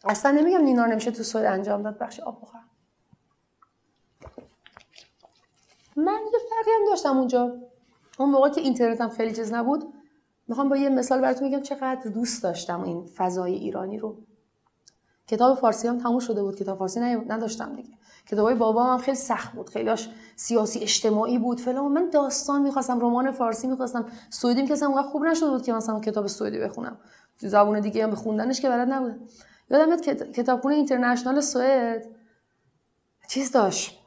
[0.04, 1.98] اصلا نمیگم نینا نمیشه تو سوید انجام داد.
[1.98, 2.61] بخش آب بخورم
[5.96, 7.56] من یه فرقی هم داشتم اونجا.
[8.18, 9.94] اون موقع که اینترنتم خیلی چیز نبود
[10.48, 14.16] می‌خوام با یه مثال براتون بگم چقدر دوست داشتم این فضای ایرانی رو.
[15.26, 17.90] کتاب فارسی هم تموم شده بود کتاب فارسی نداشتم دیگه.
[18.26, 23.30] کتابای بابام هم خیلی سخت بود خیلیش سیاسی اجتماعی بود فلان من داستان می‌خواستم رمان
[23.30, 24.06] فارسی می‌خواستم.
[24.30, 26.98] سوئدی که اصلا خوب نشده بود که مثلا کتاب سوئدی بخونم.
[27.40, 29.30] تو زبون دیگه هم بخوندنش که بلد نبود.
[29.70, 30.00] یادم میاد
[30.32, 32.06] کتابخونه اینترنشنال سوئد.
[33.28, 34.01] چیز داشت.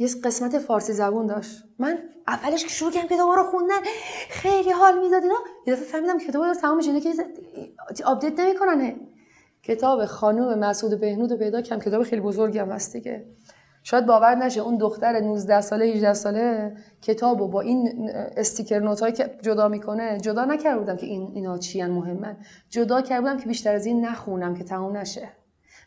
[0.00, 1.64] یه قسمت فارسی زبون داشت.
[1.78, 1.98] من
[2.28, 3.76] اولش که شروع کردم کتابا رو خوندن
[4.30, 5.34] خیلی حال می‌داد اینا.
[5.66, 7.14] یه دفعه فهمیدم کتابا رو تمام میشه که
[8.04, 8.94] update نمی‌کنن
[9.62, 11.82] کتاب خانم مسعود بهنود پیدا کردم.
[11.82, 13.26] کتاب خیلی بزرگی هم هست دیگه.
[13.82, 19.38] شاید باور نشه اون دختر 19 ساله 18 ساله کتابو با این sticker note که
[19.42, 22.36] جدا می‌کنه جدا نکرده بودم که این اینا چی مهمن.
[22.70, 25.28] جدا کرده بودم که بیشتر از این نخونم که تموم نشه.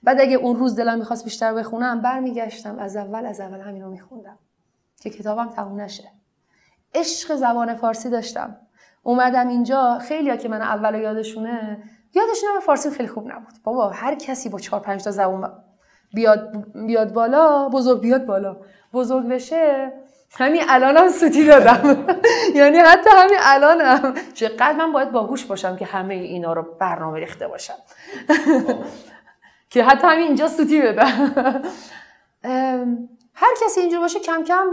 [0.04, 2.80] بعد اگه اون روز دلم می‌خواست بیشتر بخونم برمیگشتم.
[2.80, 4.39] از اول از اول همین رو میخوندم.
[5.01, 6.04] که کتابم تموم نشه.
[6.95, 8.58] عشق زبان فارسی داشتم.
[9.04, 11.84] اومدم اینجا خیلی که من اول یادشونه
[12.14, 13.54] یادشونه فارسی خیلی خوب نبود.
[13.64, 15.64] بابا هر کسی با چهار پنج تا زبان
[16.14, 18.58] بیاد بیاد بالا بزرگ بیاد بالا.
[18.93, 19.91] بزرگ بشه
[20.39, 22.06] همین الانم هم سوتی دادم.
[22.56, 27.47] یعنی حتی همین الانم چقدر من باید باهوش باشم که همه اینا رو برنامه ریخته
[27.47, 27.74] باشم.
[29.74, 31.05] که حتی همین اینجا سوتی بدم
[33.34, 34.65] هر کسی اینجا باشه کم کم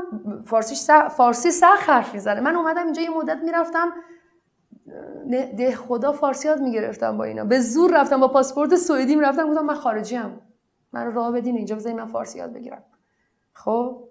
[0.44, 1.08] فارسی سخ...
[1.08, 2.40] فارسی سخت حرف می‌زنه.
[2.40, 3.92] من اومدم اینجا یه مدت می‌رفتم
[5.56, 7.44] ده خدا فارسی یاد می‌گرفتم با اینا.
[7.44, 10.40] به زور رفتم با پاسپورت سوئدی رفتم گفتم من خارجی ام
[10.92, 12.82] من راه بدین اینجا بذارین من فارسی یاد بگیرم.
[13.52, 14.08] خب؟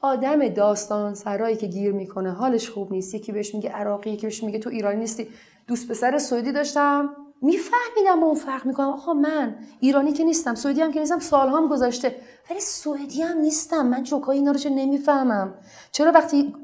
[0.00, 3.14] آدم داستان سرایی که گیر می‌کنه حالش خوب نیست.
[3.14, 5.28] یکی بهش میگه عراقی یکی بهش میگه تو ایرانی نیستی.
[5.66, 7.16] دوست پسر سوئدی داشتم.
[7.42, 11.68] میفهمیدم با اون فرق می‌کنم آخه من ایرانی که نیستم سوئدی هم که نیستم سالهام
[11.68, 12.16] گذاشته
[12.50, 13.86] ولی سوئدی هم نیستم.
[13.86, 15.54] من جوکای اینا رو چه نمی‌فهمم.
[15.92, 16.54] چرا وقتی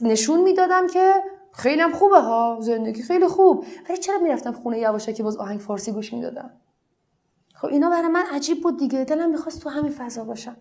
[0.00, 1.14] نشون می‌دادم که
[1.52, 3.64] خیلی هم خوبه ها زندگی خیلی خوب.
[3.88, 6.50] ولی چرا می‌رفتم خونه یواشکی که باز آهنگ فارسی گوش می‌دادم؟
[7.54, 9.04] خب اینا برای من عجیب بود دیگه.
[9.04, 10.56] دلم می‌خواست تو همین فضا باشم.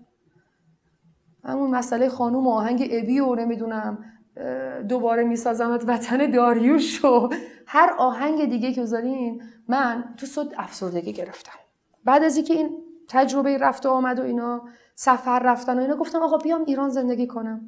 [1.43, 4.05] همون مسئله خانوم و آهنگ ابی و نمی‌دونم.
[4.89, 7.29] دوباره میسازمت وطن داریوش و
[7.65, 11.59] هر آهنگ دیگه که بذارین من تو صد افسردگی گرفتم.
[12.05, 12.77] بعد از اینکه این
[13.07, 14.61] تجربه رفت و آمد و اینا
[14.95, 17.61] سفر رفتن و اینا گفتم آقا بیام ایران زندگی کنم.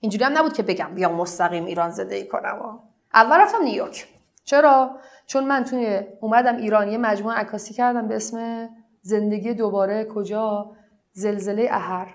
[0.00, 2.78] اینجوری هم نبود که بگم بیام مستقیم ایران زندگی کنم.
[3.14, 4.08] اول رفتم نیویورک.
[4.44, 4.96] چرا؟
[5.26, 8.68] چون من توی اومدم ایران یه مجموعه عکاسی کردم به اسم
[9.02, 10.72] زندگی دوباره کجا؟
[11.12, 12.14] زلزله اهر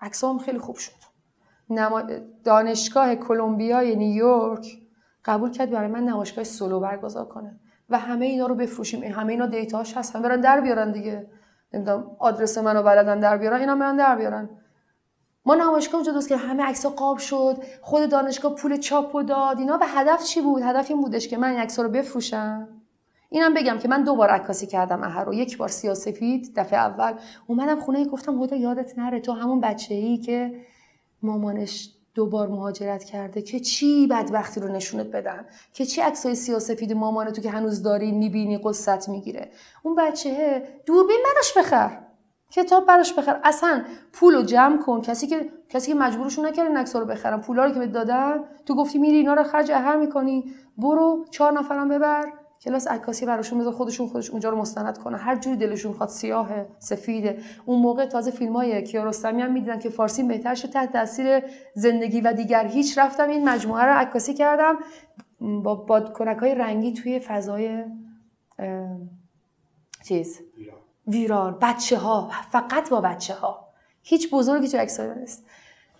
[0.00, 0.95] عکسام خیلی خوب شد.
[2.44, 4.78] دانشگاه کلمبیای نیویورک
[5.24, 7.60] قبول کرد برای من نمایشگاه سولو برگزار کنه.
[7.90, 9.02] و همه اینا رو بفروشیم.
[9.02, 10.16] همه اینا دیتاش هست.
[10.16, 11.26] هم برن در بیارن دیگه.
[11.72, 13.60] نمی‌دونم آدرس منو بلدن در بیارن.
[13.60, 14.48] اینا برن در بیارن.
[15.46, 17.56] ما نمایشگاه اونجا دوست که همه عکس قاب شد.
[17.80, 19.58] خود دانشگاه پول چاپ و داد.
[19.58, 22.68] اینا به هدف چی بود؟ هدف این بودش که من این عکس رو بفروشم.
[23.30, 25.34] اینم بگم که من دو بار عکاسی کردم اهر رو.
[25.34, 27.12] یک بار سیاسفید دفعه اول.
[27.46, 29.20] اومدم خونه گفتم خدا یادت نره.
[29.20, 30.60] تو همون بچه ای که
[31.26, 37.30] مامانش دوبار مهاجرت کرده که چی بدبختی رو نشونت بدن؟ که چی عکسای سیاسفید مامان
[37.30, 39.50] تو که هنوز داری می‌بینی قصت می‌گیره؟
[39.82, 41.98] اون بچه دوربین براش بخر.
[42.50, 43.40] کتاب براش بخر.
[43.44, 45.00] اصلا پول رو جمع کن.
[45.00, 47.40] کسی که کسی که مجبورشون نکرده این رو بخرن.
[47.40, 50.54] پولا رو که بهت دادن تو گفتی میری اینا رو خرج اهر می‌کنی.
[50.78, 52.32] برو چهار نفرم ببر.
[52.66, 56.48] کلاس عکاسی براشون بذار خودشون خودش اونجا رو مستند کنه هر جوری دلشون خواد سیاه
[56.78, 57.38] سفیده.
[57.66, 61.42] اون موقع تازه فیلم های کیارستمی هم می‌دیدن که فارسی بهتر شد تحت تاثیر
[61.74, 63.28] زندگی و دیگر هیچ رفتم.
[63.28, 64.76] این مجموعه رو عکاسی کردم.
[65.40, 67.84] با بادکنک های رنگی توی فضای
[70.04, 70.40] چیز؟
[71.06, 71.58] ویران.
[71.62, 73.68] بچه ها فقط با بچه ها
[74.02, 75.46] هیچ بزرگی تو عکس نیست.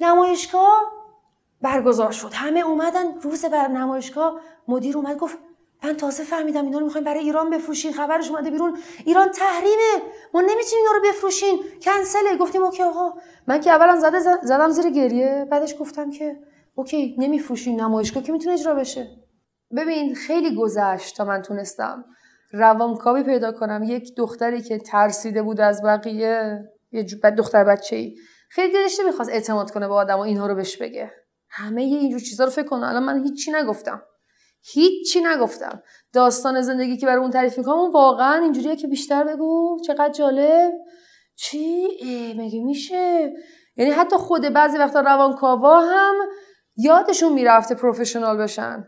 [0.00, 0.82] نمایشگاه
[1.62, 2.30] برگزار شد.
[2.32, 3.20] همه اومدن.
[3.20, 5.38] روز بر نمایشگاه مدیر اومد گفت
[5.84, 7.92] من تازه فهمیدم اینا رو می‌خوایم برای ایران بفروشین.
[7.92, 8.78] خبرش اومده بیرون.
[9.04, 10.02] ایران تحریمه.
[10.34, 11.58] ما نمی‌تونیم اینا رو بفروشین.
[11.82, 12.36] کنسله.
[12.36, 13.12] گفتیم اوکی آقا.
[13.46, 15.46] من که اولا زده زدم زیر گریه.
[15.50, 16.36] بعدش گفتم که
[16.74, 19.08] اوکی نمیفروشین نمایشگاه که می‌تونه اجرا بشه.
[19.76, 22.04] ببین خیلی گذشت تا من تونستم
[22.52, 23.82] روانکاوی پیدا کنم.
[23.82, 27.02] یک دختری که ترسیده بود از بقیه یه
[27.38, 28.10] دختر بچه
[28.50, 31.10] خیلی دلش نمی‌خواست اعتماد کنه به آدم و اینها رو بهش بگه.
[31.50, 34.02] همه اینجور چیزا رو فکر کنه الان من هیچی نگفتم.
[34.72, 35.82] هیچی نگفتم.
[36.12, 39.78] داستان زندگی که برای اون تعریف می‌کنم اون واقعا اینجوریه که بیشتر بگو.
[39.86, 40.72] چقدر جالب.
[41.36, 41.88] چی؟
[42.38, 43.32] مگه میشه؟
[43.76, 46.14] یعنی حتی خود بعضی وقتا روانکاوا هم
[46.76, 48.84] یادشون می‌رفته پروفشنال بشن.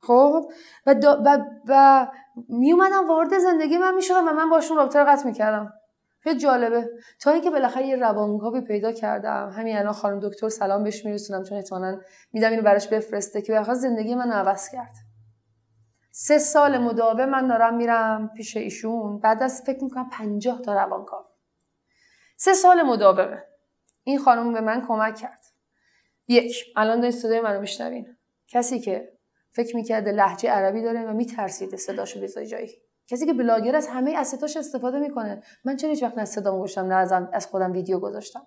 [0.00, 0.50] خب؟
[0.86, 2.06] و, دا و, و
[2.48, 5.72] می اومدم وارد زندگی من می‌شدم و من باشون رابطه رو قطع می‌کردم.
[6.20, 6.90] خیلی جالبه.
[7.20, 9.52] تا اینکه بالاخره یه روانکاوی پیدا کردم.
[9.56, 12.00] همین الان خانم دکتر سلام بهش میرسونم چون احتمالاً
[12.32, 14.94] میدم اینو براش بفرسته که بالاخره زندگی من عوض کرد.
[16.14, 19.18] سه سال مداوم من دارم میرم پیش ایشون.
[19.18, 21.24] بعد از فکر می‌کنم پنجاه تا روانکاو.
[22.36, 23.44] سه سال مداومه.
[24.04, 25.44] این خانم به من کمک کرد.
[26.28, 28.16] یک الان دارین صدای منو میشنوین.
[28.48, 29.12] کسی که
[29.50, 32.70] فکر می‌کرده لحجه عربی داره و میترسیده صداشو بذاری جایی.
[33.06, 35.42] کسی که بلاگر از همه asset اش استفاده می‌کنه.
[35.64, 38.46] من چرا هیچ وقت نه صدامو گذاشتم نه از خودم ویدیو گذاشتم؟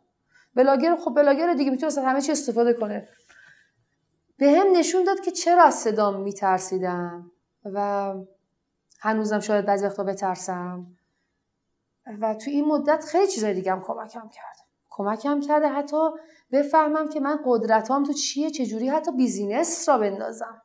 [0.56, 3.08] بلاگر خب بلاگر دیگه می‌تونه از همه چی استفاده کنه.
[4.38, 7.32] به هم نشون داد که چرا از صدام میترسیدم.
[7.74, 8.14] و
[9.00, 10.88] هنوزم شاید بعضی وقتا بترسم.
[12.22, 14.58] و تو این مدت خیلی چیزای دیگه هم کمکم کرد.
[14.90, 16.10] کمکم کرده حتی
[16.52, 20.62] بفهمم که من قدرتام تو چیه چجوری حتی business را بندازم.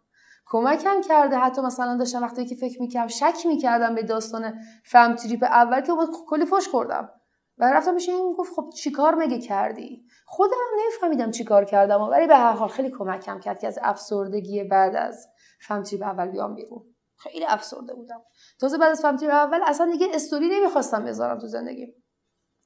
[0.46, 5.42] کمکم کرده حتی مثلا داشتم وقتی که فکر می‌کردم شک می‌کردم به داستان فهم تریپ
[5.42, 5.92] اول که
[6.28, 7.10] کلی فش خوردم.
[7.58, 12.02] و رفتم میشه این گفت خب چیکار مگه کردی؟ خودم هم نمیفهمیدم چیکار کردم.
[12.02, 15.28] ولی به هر حال خیلی کمکم کرد که از افسردگی بعد از
[15.60, 16.82] فهم تریپ اول بیام بیرون.
[17.16, 18.22] خیلی افسرده بودم.
[18.60, 21.94] تازه بعد از فهم تریپ اول اصلا دیگه استوری نمی‌خواستم بذارم تو زندگی.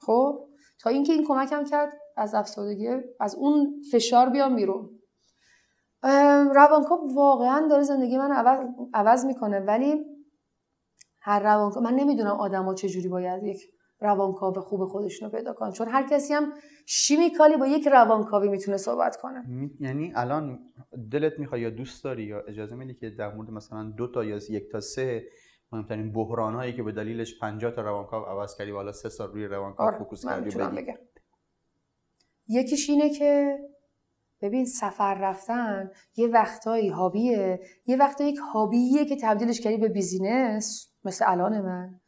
[0.01, 0.49] خب؟
[0.81, 2.89] تا اینکه این کمکم کرد از افسردگی
[3.21, 5.01] از اون فشار بیام بیرون.
[6.55, 10.05] روانکاو واقعا داره زندگی من عوض, عوض می‌کنه ولی
[11.21, 15.73] هر روانکاو من نمی‌دونم آدما چجوری باید یک روانکاو خوب خودشون رو پیدا کنن.
[15.73, 16.53] چون هر کسی هم
[16.87, 19.71] شیمیکالی با یک روانکاوی می‌تونه صحبت کنه.
[19.81, 20.59] یعنی الان
[21.13, 24.37] دلت می‌خواد یا دوست داری یا اجازه میدی که در مورد مثلا دو تا یا
[24.51, 25.23] یک تا سه
[25.73, 29.29] مهمترین بحران هایی که به دلیلش 50 تا روانکاو عوض کردی و حالا سه سال
[29.29, 30.83] روی روانکاو آره، فوکوس کردی بگی.
[30.83, 30.99] بگم.
[32.49, 33.59] یکیش اینه که
[34.43, 37.61] ببین سفر رفتن یه وقتایی hobby ه.
[37.87, 42.01] یه وقتایی یک hobby ه که تبدیلش کردی به business مثل الان من.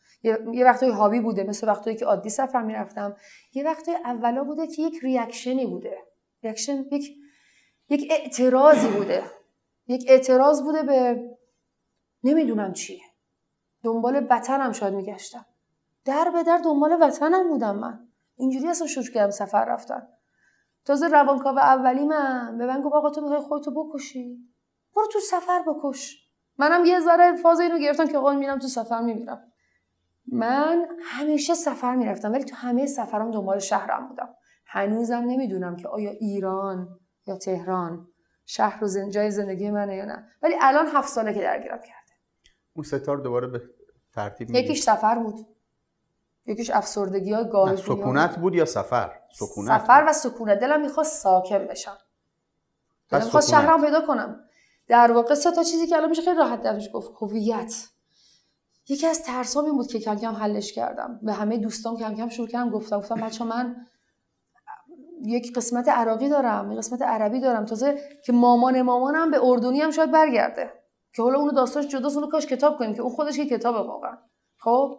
[0.53, 3.16] یه وقتایی hobby بوده مثل وقتایی که عادی سفر می‌رفتم.
[3.55, 5.99] یه وقتایی اولا بوده که یک reaction ی بوده.
[6.43, 7.16] reaction یک
[7.89, 9.24] یک اعتراضی بوده.
[9.87, 11.24] یک اعتراض بوده به
[12.24, 13.03] نمی‌دونم چیه
[13.85, 15.47] دنبال وطنم شاید میگشتم.
[16.05, 18.09] در به در دنبال وطنم بودم من.
[18.37, 20.09] اینجوری اصلا شروع کردم سفر رفتن.
[20.85, 22.59] تازه روانکاو اولی من.
[22.59, 24.39] به من گفت آقا تو می‌خوای خودتو بکشی.
[24.97, 26.27] برو تو سفر بکش.
[26.59, 29.53] منم یه ذره فاز اینو گرفتم که آقا میرم تو سفر میمیرم.
[30.33, 34.29] من همیشه سفر می‌رفتم ولی تو همه سفرام دنبال شهرم بودم.
[34.66, 38.09] هنوزم نمی‌دونم که آیا ایران یا تهران
[38.47, 39.11] شهر و زن...
[39.11, 40.29] جای زندگی منه یا نه.
[40.43, 42.12] ولی الان هفت ساله که درگیرم کرده.
[42.74, 43.62] اون ستار دوباره به
[44.14, 45.47] ترتیب میگی یکیش سفر بود.
[46.47, 48.55] یکیش افسردگی های گاه نه، سکونت بود.
[48.55, 50.11] یا سفر؟ سکونت سفر بود.
[50.11, 50.59] و سکونت.
[50.59, 51.99] دلم می‌خواست ساکن بشم.
[53.11, 53.51] دلم می‌خواست.
[53.51, 54.41] شهرم پیدا کنم.
[54.89, 57.11] در واقع سه تا چیزی که الان میشه خیلی راحت درش گفت.
[57.20, 57.89] هویت.
[58.89, 61.20] یکی از ترسام این بود که کم کم حلش کردم.
[61.22, 63.76] به همه دوستام کم کم شروع کردم گفتم گفتم بچه من
[65.24, 67.64] یک قسمت عراقی دارم یک قسمت عربی دارم.
[67.64, 70.70] تازه که مامان مامانم به اردنی هم شاید برگرده.
[71.14, 74.16] که حالا اونو داستانش جداست اونو کاش کتاب کنیم که اون خودش که کتابه واقعا.
[74.59, 74.99] خب؟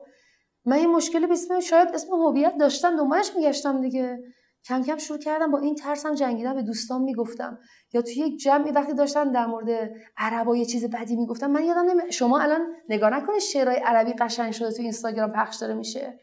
[0.65, 4.19] من این مشکل اسم شاید اسم هویت داشتم دنبالش میگشتم دیگه.
[4.67, 7.59] کم کم شروع کردم با این ترسم جنگیدن به دوستان می‌گفتم.
[7.93, 11.89] یا توی یک جمعی وقتی داشتن در مورد عربا یه چیز بدی می‌گفتم من یادم
[11.89, 12.11] نمی...
[12.11, 16.19] شما الان نگاه نکنید شعرهای عربی قشنگ شده تو اینستاگرام پخش داره میشه.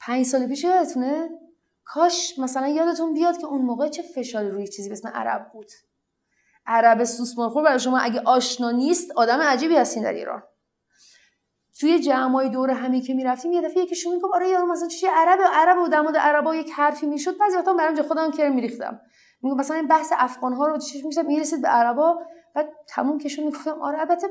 [0.00, 1.28] پنج سال پیش یادتونه؟
[1.84, 5.66] کاش مثلا یادتون بیاد که اون موقع چه فشاری روی چیزی به اسم عرب بود.
[6.66, 10.42] عرب سوسمارخور برای شما اگه آشنا نیست آدم عجیبی هستین در ایران.
[11.84, 15.38] توی جمعای دور همی که می‌رفتیم یه دفعه یکیشون می‌گفت آره یارو مثلا چیه عرب
[15.52, 17.38] عرب و در مورد عربا یک حرفی می‌شد.
[17.38, 19.00] بعضی وقتا برام خودم کرم میریختم.
[19.42, 22.18] میگم مثلا این بحث افغان ها رو چش میشم می‌رسید به عربا
[22.54, 24.28] بعد تموم کشون می‌گفتم آره البته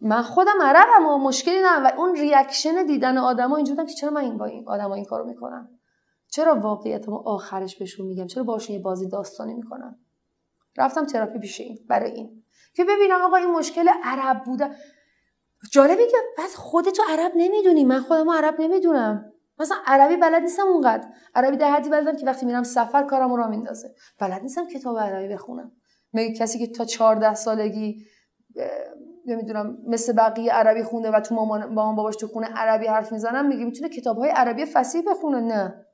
[0.00, 4.10] من خودم عربم و مشکلی نه و اون ریاکشن دیدن آدما اینجوری بودم که چرا
[4.10, 5.68] من این با این آدما این کارو می‌کنم؟
[6.28, 9.98] چرا واقعیتمو آخرش بهشون میگم؟ چرا باشون یه بازی داستانی می‌کنم؟
[10.76, 12.42] رفتم تراپی پیش این برای این.
[12.74, 14.70] که ببینم آقا این مشکل عرب بوده.
[15.72, 17.84] جالبه که بعد خودتو عرب نمی‌دونی.
[17.84, 19.32] من خودمو عرب نمی‌دونم.
[19.58, 21.08] مثلا عربی بلد نیستم اونقدر.
[21.34, 23.94] عربی در حدی بلدم که وقتی میرم سفر کارمو را میندازه.
[24.18, 25.72] بلد نیستم کتاب عربی بخونم.
[26.12, 28.06] مگه کسی که تا 14 سالگی
[29.26, 33.46] نمی‌دونم مثل بقیه عربی خونده و تو مامان مامان باباش تو خونه عربی حرف می‌زنم
[33.46, 35.86] میگه می‌تونه کتابهای عربی فصیح بخونه؟ نه.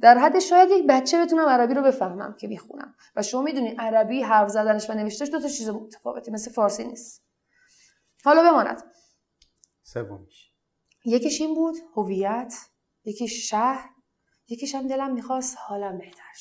[0.00, 2.94] در حد شاید یک بچه بتونم عربی رو بفهمم که می‌خونم.
[3.16, 6.32] و شما می‌دونی عربی حرف زدنش و نوشتش دو تا چیز متفاوته.
[6.32, 7.22] مثل فارسی نیست.
[8.24, 8.82] حالا بماند.
[9.82, 10.52] سومیش.
[11.04, 12.54] یکیش این بود هویت
[13.04, 13.90] یکیش شهر
[14.48, 16.32] یکیش هم دلم می‌خواست حالم بهتر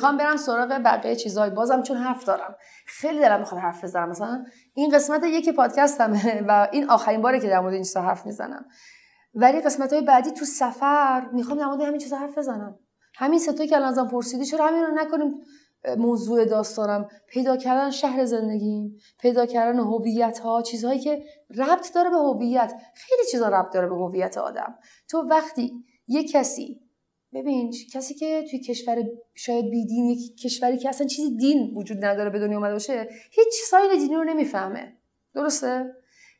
[0.00, 2.54] می‌خوام برم سراغ بقیه چیزای بازم چون حرف دارم.
[2.86, 4.08] خیلی دلم می‌خواد حرف بزنم.
[4.08, 4.44] مثلا
[4.74, 8.64] این قسمت یکی پادکستمه و این آخرین باره که در مورد این چیزا حرف می‌زنم.
[9.34, 12.78] ولی قسمت های بعدی تو سفر می‌خوام در مورد همین چیزا حرف بزنم.
[13.14, 15.34] همین ستایی که الان پرسیدی چرا همین رو نکنیم
[15.96, 21.24] موضوع داستانم؟ پیدا کردن شهر زندگیم پیدا کردن هویت ها چیزهایی که
[21.56, 22.74] ربط داره به هویت.
[22.94, 24.78] خیلی چیزا ربط داره به هویت آدم.
[25.08, 26.80] تو وقتی یه کسی
[27.34, 29.04] ببین کسی که توی کشور
[29.34, 33.54] شاید بیدین یک کشوری که اصلا چیزی دین وجود نداره به دنیا اومده باشه هیچ
[33.70, 34.96] ساین دینی رو نمی‌فهمه.
[35.34, 35.94] درسته؟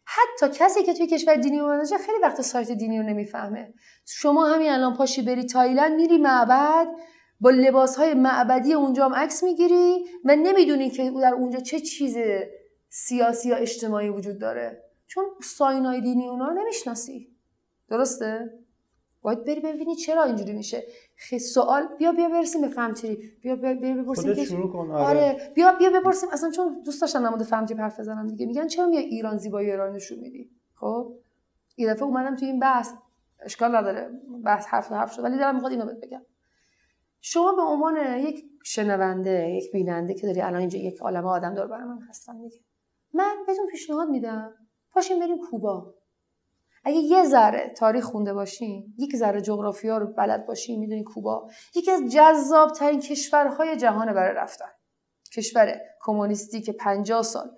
[0.04, 3.74] حتی کسی که توی کشور دینی اومده باشه خیلی وقت سایت دینی رو نمی‌فهمه.
[4.06, 6.88] شما همین الان پاشی بری تایلند میری معبد
[7.40, 12.16] با لباس های معبدی اونجا هم عکس می‌گیری و نمی‌دونی که در اونجا چه چیز
[12.88, 14.84] سیاسی یا اجتماعی وجود داره.
[15.06, 17.36] چون ساینای دینی اونا رو نمی‌شناسی.
[17.88, 18.59] درسته؟
[19.22, 20.84] باید بری ببینی چرا اینجوری میشه.
[21.16, 24.90] خیلی سوال بیا بیا برسیم به فهم تریپ بیا بیا بیا بپرسیم که شروع کن
[24.90, 25.04] آره.
[25.04, 25.52] آره.
[25.54, 28.46] بیا بیا بپرسیم اصلا چون دوست داشتم نماد فهم تریپ حرف بزنم دیگه.
[28.46, 31.14] میگن چرا میای ایران زیبایی ایران نشون میدی؟ خب؟
[31.76, 32.92] یه دفعه اومدم توی این بحث.
[33.40, 34.10] اشکال نداره.
[34.44, 35.24] بحث حرف حرف شد.
[35.24, 36.22] ولی دارم می‌خواد اینو بگم.
[37.20, 41.84] شما به عنوان یک شنونده یک بیننده که داری الان اینجا یک عالمه آدم دور
[41.84, 42.60] من هستن دیگه.
[43.12, 44.54] من بهتون پیشنهاد میدم.
[44.92, 45.94] پاشیم بریم کوبا.
[46.84, 51.90] اگه یه ذره تاریخ خونده باشین یک ذره جغرافیا رو بلد باشین می‌دونین کوبا یکی
[51.90, 54.68] از جذاب ترین کشورهای جهان برای رفتن.
[55.32, 57.50] کشور کمونیستی که 50 سال.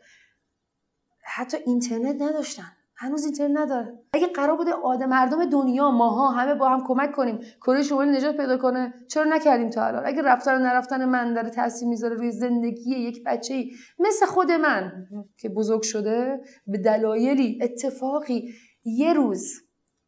[1.25, 2.73] حتی اینترنت نداشتن.
[2.97, 3.99] هنوز اینترنت نداره.
[4.13, 8.37] اگه قرار بوده آدم مردم دنیا ماها همه با هم کمک کنیم کره شمالی نجات
[8.37, 12.31] پیدا کنه چرا نکردیم تا الان؟ اگه رفتن و نرفتن من داره تاثیر می‌ذاره روی
[12.31, 15.07] زندگی یک بچه‌ای مثل خود من
[15.39, 18.55] که بزرگ شده به دلایلی اتفاقی
[18.85, 19.63] یه روز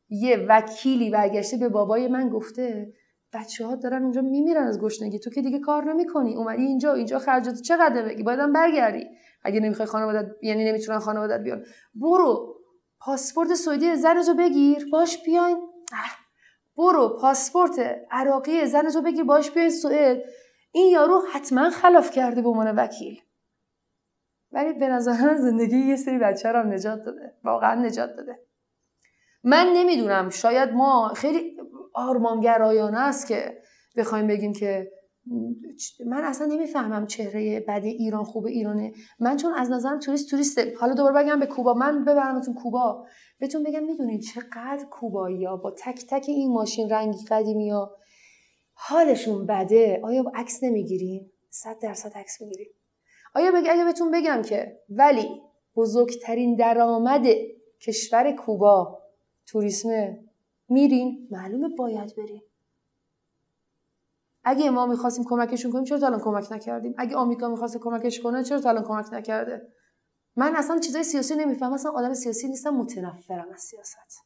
[0.09, 2.93] یه وکیلی برگشته به بابای من گفته
[3.33, 6.37] بچه ها دارن اونجا میمیرن از گشنگی تو که دیگه کار نمی‌کنی.
[6.37, 9.05] اومدی اینجا اینجا خرجات چقدر بگی؟ بایدم برگردی.
[9.43, 11.65] اگه نمی‌خوای خانوادت یعنی نمی‌تونن خانوادت بیان.
[11.95, 12.55] برو.
[13.01, 14.89] پاسپورت سعودی زنتو بگیر.
[14.93, 15.57] باش بیاین.
[16.77, 17.19] برو.
[17.21, 19.25] پاسپورت عراقی زنتو بگیر.
[19.25, 20.19] باش بیاین سوئد.
[20.73, 23.21] این یارو حتما خلاف کرده به عنوان وکیل.
[24.53, 27.35] ولی به نظر زندگی یه سری بچه رو نجات داده.
[27.45, 28.44] واقعا نجات داده.
[29.45, 31.57] من نمی‌دونم شاید ما خیلی
[31.95, 33.59] آرمانگرایانه است که
[33.97, 34.91] بخوایم بگیم که
[36.07, 38.93] من اصلا نمی‌فهمم چهره بد ایران خوب ایرانه.
[39.21, 40.75] من چون از نظرم توریست توریسته.
[40.81, 41.75] حالا دوباره بگم به کوبا.
[41.75, 43.07] من ببرمتون کوبا.
[43.39, 47.97] بهتون بگم می‌دونین چقدر کوبایی ها با تک تک این ماشین رنگی قدیمی ها.
[48.75, 50.01] حالشون بده.
[50.05, 52.69] آیا عکس نمی‌گیریم؟ صد درصد عکس می‌گیریم.
[53.35, 53.67] آیا بگ...
[53.71, 55.29] اگه بهتون بگم که ولی
[55.77, 57.27] بزرگترین درآمد
[57.81, 59.04] کشور کوبا
[59.47, 60.25] توریسمه
[60.69, 62.43] میرین؟ معلومه باید بریم.
[64.45, 68.45] اگه ما می‌خواستیم کمکشون کنیم چرا تا الان کمک نکردیم؟ اگه آمریکا می‌خواست کمکش کنه
[68.45, 69.69] چرا تا الان کمک نکرده؟
[70.37, 74.25] من اصلا چیزای سیاسی نمی‌فهمم اصلا آدم سیاسی نیستم متنفرم از سیاست.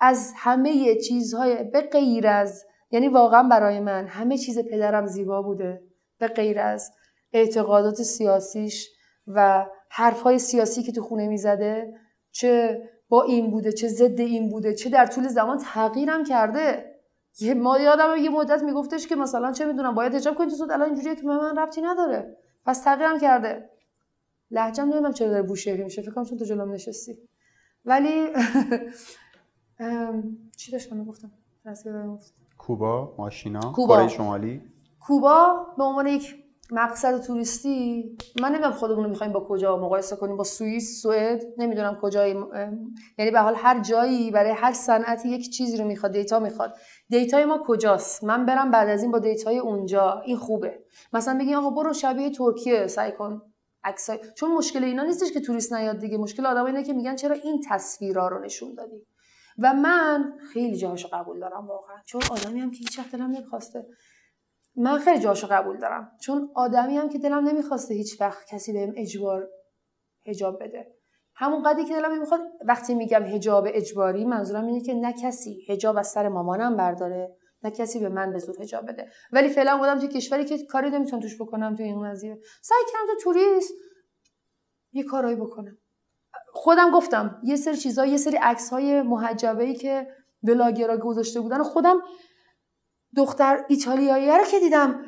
[0.00, 5.82] از همه چیزهای به غیر از یعنی واقعا برای من همه چیز پدرم زیبا بوده.
[6.18, 6.92] به غیر از
[7.32, 8.90] اعتقادات سیاسیش
[9.26, 11.94] و حرفهای سیاسی که تو خونه می‌زده
[12.30, 16.94] چه با این بوده چه ضد این بوده چه در طول زمان تغییرم کرده.
[17.40, 20.82] یه ما یادم یه مدت میگفتش که مثلا چه می‌دونم باید حجاب کنید تو الان
[20.82, 22.36] اینجوریه که من ربطی نداره.
[22.66, 23.70] پس تغییرم کرده.
[24.50, 27.18] لهجم نمی‌دونم چرا داره بوشهری میشه فکر کنم چون تو جلوم نشستی.
[27.84, 28.26] ولی
[30.56, 31.30] چی داشتم می‌گفتم؟
[32.58, 33.96] کوبا ماشینا کوبا.
[33.96, 34.62] کره شمالی.
[35.00, 40.36] کوبا به عنوان یک مقصد توریستی؟ من نمی‌دونم خودمون رو می‌خوایم با کجا مقایسه کنیم
[40.36, 42.34] با سوئیس سوئد نمی‌دونم کجایی
[43.18, 46.76] یعنی به حال هر جایی برای هر صنعتی یک چیزی رو می‌خواد data می‌خواد.
[47.08, 50.78] data ی ما کجاست؟ من برم بعد از این با data ی اونجا این خوبه.
[51.12, 53.42] مثلا بگی آقا برو شبیه ترکیه سعی کن
[53.84, 56.18] عکسای چون مشکل اینا نیستش که توریست نیاد دیگه.
[56.18, 59.06] مشکل آدم اینه که میگن چرا این تصویرا رو نشون دادی؟
[59.58, 61.96] و من خیلی جاهاشو قبول دارم واقعا.
[62.04, 63.86] چون آدمی هم که هیچ وقت دلم نمی‌خواسته.
[64.76, 66.12] من خیلی جاشو قبول دارم.
[66.20, 69.48] چون آدمی هم که دلم نمی‌خواسته هیچ وقت کسی بهم اجبار
[70.26, 70.94] هجاب بده.
[71.34, 75.96] همون قدری که دلم نمی‌خواد وقتی میگم هجاب اجباری منظورم اینه که نه کسی هجاب
[75.96, 79.10] از سر مامانم برداره نه کسی به من به زور حجاب بده.
[79.32, 82.38] ولی فعلا بودم تو کشوری که کاری نمی‌تونم توش بکنم تو این قضیه.
[82.62, 83.74] سعی کردم تو توریست
[84.92, 85.78] یه کارایی بکنم.
[86.52, 90.06] خودم گفتم یه سری چیزا یه سری عکس های محجبه ای که
[90.42, 92.00] بلاگرا گذاشته بودن خودم
[93.16, 95.00] دختر ایتالیایی رو که دیدم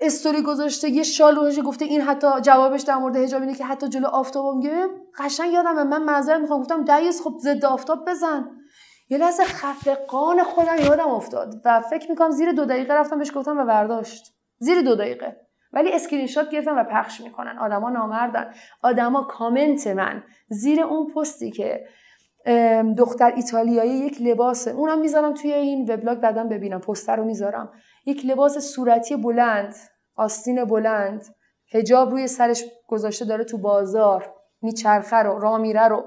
[0.00, 4.06] استوری گذاشته یه شال گفته این حتی جوابش در مورد حجاب اینه که حتی جلو
[4.06, 4.86] آفتابم گیره
[5.18, 6.60] قشنگ یادم من معذرت می‌خوام.
[6.60, 8.50] گفتم دیس خب ضد آفتاب بزن.
[9.08, 13.58] یه لحظه خفقان خودم یادم افتاد و فکر می‌کنم زیر دو دقیقه رفتم بهش گفتم
[13.58, 14.34] و برداشت.
[14.58, 15.36] زیر دو دقیقه.
[15.72, 17.58] ولی اسکرین شات گرفتم و پخش می‌کنن.
[17.58, 18.54] آدما نامردن.
[18.82, 20.22] آدما کامنت من.
[20.48, 21.86] زیر اون پستی که
[22.98, 24.70] دختر ایتالیایی یک لباسه.
[24.70, 26.80] اونم می‌ذارم توی این وبلاگ بعدم ببینم.
[26.80, 27.72] پستر رو می‌ذارم.
[28.06, 29.74] یک لباس صورتی بلند
[30.16, 31.24] آستین بلند.
[31.74, 34.34] حجاب روی سرش گذاشته داره تو بازار.
[34.62, 36.04] میچرخه رو را میره رو.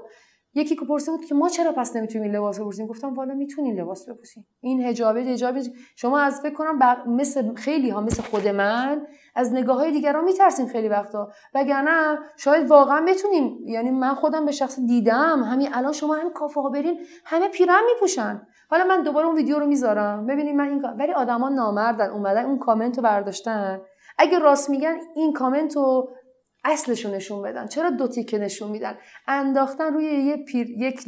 [0.56, 3.80] یکی که پرسید بود که ما چرا پس نمی‌تونیم این لباس بپوشیم؟ گفتم والا می‌تونین
[3.80, 5.62] لباس بپوشین این حجابه حجابه
[5.96, 7.08] شما از فکر کنم بق...
[7.08, 11.30] مثل خیلی ها مثل خود من از نگاه های دیگران میترسیم خیلی وقتا.
[11.54, 16.60] وگرنه شاید واقعا بتونیم یعنی من خودم به شخص دیدم همین الان شما هم کافه
[16.60, 18.42] ها برین همه پیرن میپوشن.
[18.70, 20.26] حالا من دوباره اون ویدیو رو می‌ذارم.
[20.26, 23.80] ببینید من این ولی آدما نامردن اومدن اون کامنت رو برداشتن.
[24.18, 26.08] اگه راست میگن این کامنت رو
[26.66, 27.66] اصلشون نشون بدن.
[27.66, 28.98] چرا دو تیکه نشون میدن؟
[29.28, 31.00] انداختن روی یه پیر یک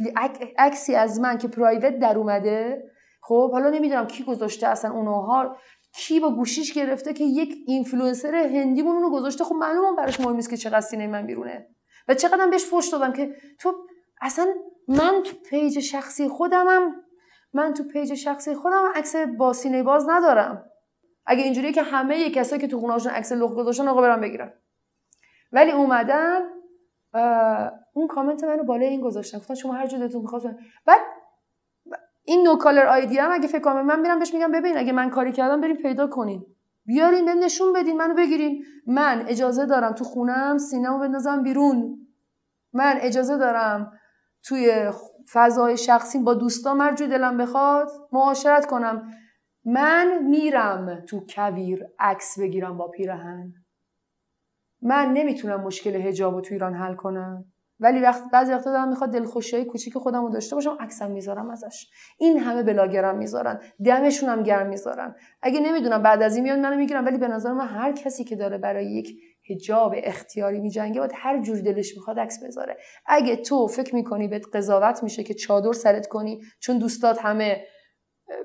[0.57, 2.83] عکسی از من که private در اومده.
[3.21, 5.57] خب حالا نمی‌دونم کی گذاشته اصلا اونها.
[5.93, 9.43] کی با گوشیش گرفته که یک اینفلوئنسر هندی اونو گذاشته.
[9.43, 11.67] خب معلومه براش مهم نیست که چقدر سینه من بیرونه.
[12.07, 13.73] و چقدر بهش فوش دادم که تو
[14.21, 14.47] اصلا
[14.87, 16.95] من تو پیج شخصی خودمم
[17.53, 20.65] من تو پیج شخصی خودم عکس با سینه باز ندارم.
[21.25, 24.53] اگه اینجوریه که همه کسایی که تو خونه‌هاشون عکس لخت گذاشتن آقا برام بگیرن.
[25.51, 26.41] ولی اومدن
[27.93, 29.37] اون کامنت منو بالای این گذاشتن.
[29.37, 31.01] گفتن شما هر جور دلتون می‌خواد بعد
[32.23, 35.09] این no caller ID هم اگه فکر کنم من میرم بهش میگم ببین اگه من
[35.09, 36.45] کاری کردم بریم پیدا کنین.
[36.85, 38.65] بیارین به نشون بدین منو بگیرین.
[38.87, 42.07] من اجازه دارم تو خونم سینمو بندازم بیرون.
[42.73, 43.91] من اجازه دارم
[44.43, 44.91] توی
[45.33, 49.13] فضای شخصی با دوستان هر دلم بخواد معاشرت کنم.
[49.65, 53.53] من میرم تو کویر عکس بگیرم با پیرهن.
[54.81, 57.45] من نمی‌تونم مشکل حجاب رو تو ایران حل کنم.
[57.79, 61.87] ولی وقت بعضی وقتا دارم می‌خواد دلخوشی کوچیک خودم رو داشته باشم عکسم می‌ذارم ازش.
[62.17, 63.59] این همه بلاگرام می‌ذارن.
[63.85, 65.15] دمشون هم گرم می‌ذارن.
[65.41, 68.35] اگه نمی‌دونم بعد از این میاد منو می‌گیرم ولی به نظر من هر کسی که
[68.35, 69.19] داره برای یک
[69.49, 72.77] حجاب اختیاری میجنگه باید هر جور دلش می‌خواد عکس بذاره.
[73.05, 77.63] اگه تو فکر می‌کنی بهت قضاوت میشه که چادر سرت کنی چون دوستات همه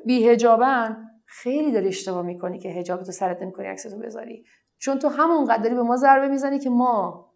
[0.05, 4.45] بی حجابن خیلی داری اشتباه می‌کنی که حجابتو سرت نمی‌کنی عکستو بذاری.
[4.85, 7.26] چون تو همون قدری به ما ضربه می‌زنی که ما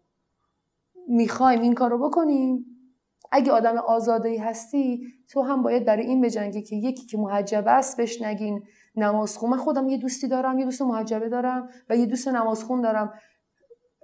[1.07, 2.65] می‌خوایم این کارو بکنیم.
[3.31, 7.63] اگه آدم آزاده ای هستی تو هم باید برای این بجنگی که یکی که محجب
[7.67, 8.63] است بهش نگین
[8.95, 13.13] نمازخون من خودم یه دوستی دارم یه دوست محجبه دارم و یه دوست نمازخون دارم.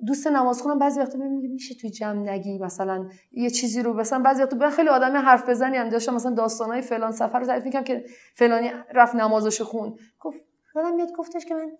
[0.07, 4.43] دوست نمازخونم بعضی وقتا میگه میشه توی جمع نگی مثلا یه چیزی رو مثلا بعضی
[4.43, 6.13] وقتا خیلی آدمی حرف بزنی هم داشتم.
[6.13, 10.43] مثلا داستانای فلان سفر رو تعریف می‌کنم که فلانی رفت نمازش خون گفت
[10.75, 11.71] یادم میاد گفتش که من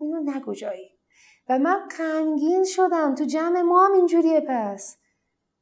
[0.00, 0.98] اینو نگو جایی
[1.48, 3.14] و من غمگین شدم.
[3.14, 4.96] تو جمع ما هم اینجوریه پس.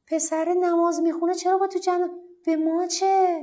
[0.07, 2.09] پسر نماز می‌خونه چرا با تو جمع؟
[2.45, 3.39] به ما چه؟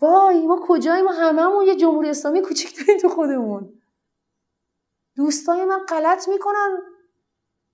[0.00, 3.72] وای ما کجایی؟ ما هممون یه جمهوری اسلامی کوچیک داریم تو خودمون.
[5.16, 6.78] دوستای من غلط می‌کنن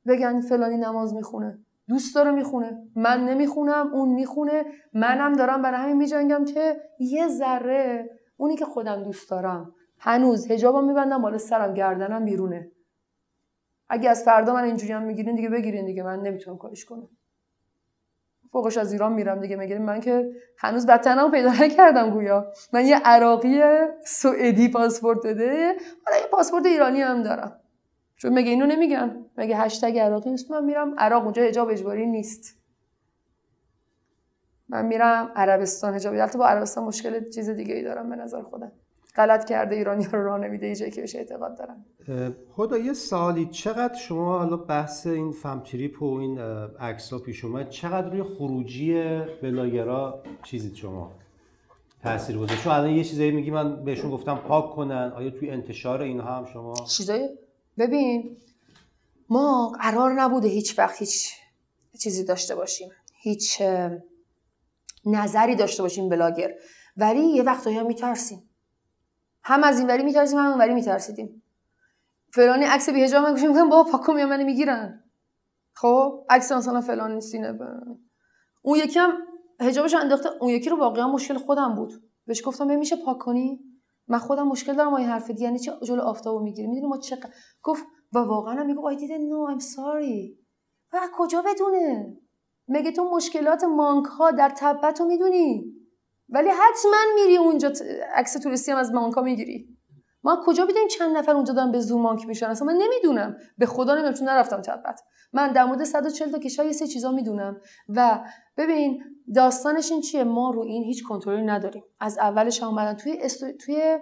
[0.06, 1.58] بگن فلانی نماز می‌خونه.
[1.88, 2.90] دوست داره می‌خونه.
[2.96, 4.64] من نمی‌خونم اون می‌خونه.
[4.94, 9.74] منم دارم برای همین میجنگم که یه ذره اونی که خودم دوست دارم.
[10.00, 12.70] هنوز هجابم میبندم بالا سرم گردنم بیرونه.
[13.88, 17.08] اگه از فردا من اینجوری هم می‌گیرین دیگه بگیرین دیگه من نمی‌تونم کارش کنم.
[18.52, 19.56] فوقش از ایران میرم دیگه.
[19.56, 22.52] می‌گیرین من که هنوز بدتنم پیدا نکردم گویا.
[22.72, 23.60] من یه عراقی
[24.06, 25.76] سوئدی پاسپورت داده
[26.06, 27.60] حالا یه پاسپورت ایرانی هم دارم.
[28.16, 32.60] چون مگه اینو نمیگن؟ مگه هشتگ عراقی نیست؟ من میرم عراق اونجا حجاب اجباری نیست.
[34.68, 38.72] من میرم عربستان حجابی البته با عربستان مشکل چیز دیگه ای دارم به نظر خودم.
[39.16, 41.84] غلط کرده ایرانی رو راه نمیده ایجایی که بهش اعتقاد دارن.
[42.52, 46.38] خدا یه سالی چقدر شما حالا بحث این فم تریپ و این
[46.80, 48.94] عکس ها پیش اومد چقدر روی خروجی
[49.42, 51.12] بلاگرا چیزید شما؟
[52.02, 52.62] تاثیر گذاشت.
[52.62, 55.12] چون الان یه چیزایی میگی من بهشون گفتم پاک کنن.
[55.16, 57.28] آیا توی انتشار اینها هم شما؟ چیزایی
[57.78, 58.36] ببین
[59.28, 61.32] ما قرار نبوده هیچ وقت هیچ
[61.98, 62.88] چیزی داشته باشیم.
[63.14, 63.62] هیچ
[65.06, 66.54] نظری داشته باشیم بلاگر.
[66.96, 68.49] ولی یه وقتایی هم میترسیم.
[69.44, 71.42] هم از این وری میترسیم هم اون وری میترسیدیم.
[72.34, 75.04] فلانی عکس بیهجاب من میگم بابا پاکو یا منو می‌گیرن.
[75.74, 77.58] خب عکس مثلا فلانی سینه
[78.62, 79.12] اون یکی هم
[79.60, 81.92] حجابش انداخته اون یکی رو واقعا مشکل خودم بود.
[82.26, 83.60] بهش گفتم میشه پاک کنی؟
[84.08, 86.98] من خودم مشکل دارم با این حرف دیگه یعنی چه جلو آفتابو می‌گیری؟ می‌دونی ما
[86.98, 87.18] چه
[87.62, 90.36] گفت و واقعا هم می‌گفت I didn't know I'm sorry.
[90.92, 92.16] و کجا بدونه؟
[92.68, 95.79] مگه تو مشکلات مانک ها در تبت رو می‌دونی؟
[96.30, 97.72] ولی حتما میری اونجا
[98.14, 99.68] عکس توریستی هم از مانک ها می‌گیری.
[100.22, 103.36] ما کجا بدونیم چند نفر اونجا دارن به زوم مانک میشن؟ اصلا من نمی‌دونم.
[103.58, 105.00] به خدا نمی‌دونم چون نرفتم تبت
[105.32, 107.60] من در مورد 140 تا کشور یه سه چیزا می‌دونم.
[107.88, 108.24] و
[108.56, 109.02] ببین
[109.34, 111.84] داستانش این چیه؟ ما رو این هیچ کنترلی نداریم.
[112.00, 112.94] از اولش اومدن.
[112.94, 113.52] توی استو...
[113.52, 113.98] توی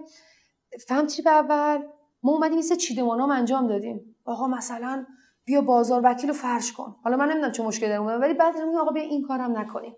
[0.88, 1.78] فهم تریپ اول
[2.22, 4.16] ما اومدیم این سه چیدمانام انجام دادیم.
[4.24, 5.06] آقا مثلا
[5.44, 6.96] بیا بازار وکیل رو فرش کن.
[7.04, 9.96] حالا من نمی‌دونم چه مشکلی داریم ولی بعد میگم آقا بیا این کارم نکنیم.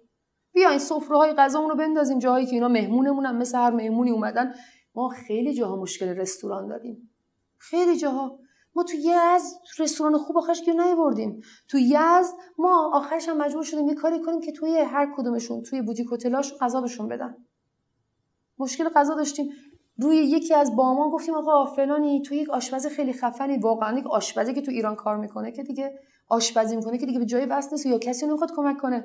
[0.53, 4.55] بیا این سفره های غذامون رو بندازیم جاهایی که اینا مهمونمونن مثل هر مهمونی اومدن.
[4.95, 7.11] ما خیلی جاها مشکل رستوران داریم.
[7.59, 8.39] خیلی جاها.
[8.75, 11.41] ما تو یزد تو رستوران خوب آخرش گیر نیاوردیم.
[11.69, 15.83] تو یزد ما آخرش هم مجبور شدیم یه کاری کنیم که توی هر کدومشون توی
[15.83, 17.37] بوتیک هتلاشون غذا بهشون بدن.
[18.59, 19.51] مشکل غذا داشتیم.
[19.99, 24.55] روی یکی از بامان گفتیم آقا فلانی تو یک آشپز خیلی خفنی واقعا یک آشپزی
[24.55, 25.99] که تو ایران کار می‌کنه که دیگه
[26.29, 29.05] آشپزی می‌کنه که دیگه به جای بس نیست یا کسی نمی‌خواد کمک کنه.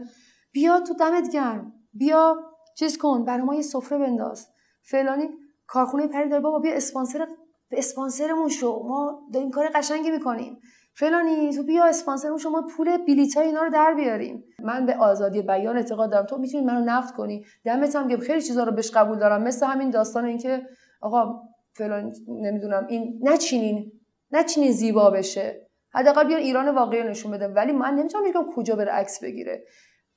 [0.55, 1.73] بیا تو دمت گرم.
[1.93, 2.37] بیا
[2.77, 4.47] چیز کن برای ما یه سفره بنداز.
[4.83, 5.29] فلانی
[5.67, 7.27] کارخونه پری داره بابا بیا اسپانسر
[7.71, 8.83] اسپانسرمون شو.
[8.87, 10.59] ما داریم کار قشنگی می‌کنیم.
[10.93, 14.43] فلانی تو بیا اسپانسرمون شو ما پول بلیط اینا رو در بیاریم.
[14.63, 16.25] من به آزادی بیان اعتقاد دارم.
[16.25, 17.45] تو می‌تونی منو نقد کنی.
[17.65, 19.43] دمت هم که خیلی چیزا رو بهش قبول دارم.
[19.43, 20.67] مثل همین داستان اینکه
[21.01, 21.41] آقا
[21.73, 23.91] فلان نمی‌دونم این نچینین
[24.31, 25.67] نچینین زیبا بشه.
[25.93, 27.47] حداقل بیان ایران واقعی نشون بده.
[27.47, 29.65] ولی من نمی‌تونم بگم کجا بره عکس بگیره.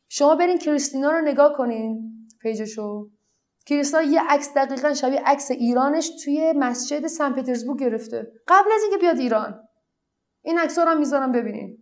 [0.09, 3.09] شما برین کریستینا رو نگاه کنین پیجشو.
[3.67, 8.33] کریستینا یه عکس دقیقا شبیه عکس ایرانش توی مسجد سن پترزبورگ گرفته.
[8.49, 9.69] قبل از اینکه بیاد ایران.
[10.43, 11.79] این عکس رو هم می‌ذارم ببینین.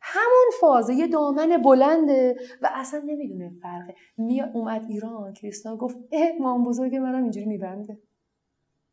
[0.00, 5.32] همون فازه یه دامن بلنده و اصلا نمی‌دونه فرقه می اومد ایران.
[5.32, 7.98] کریستینا گفت اه مام بزرگ منم اینجوری میبنده.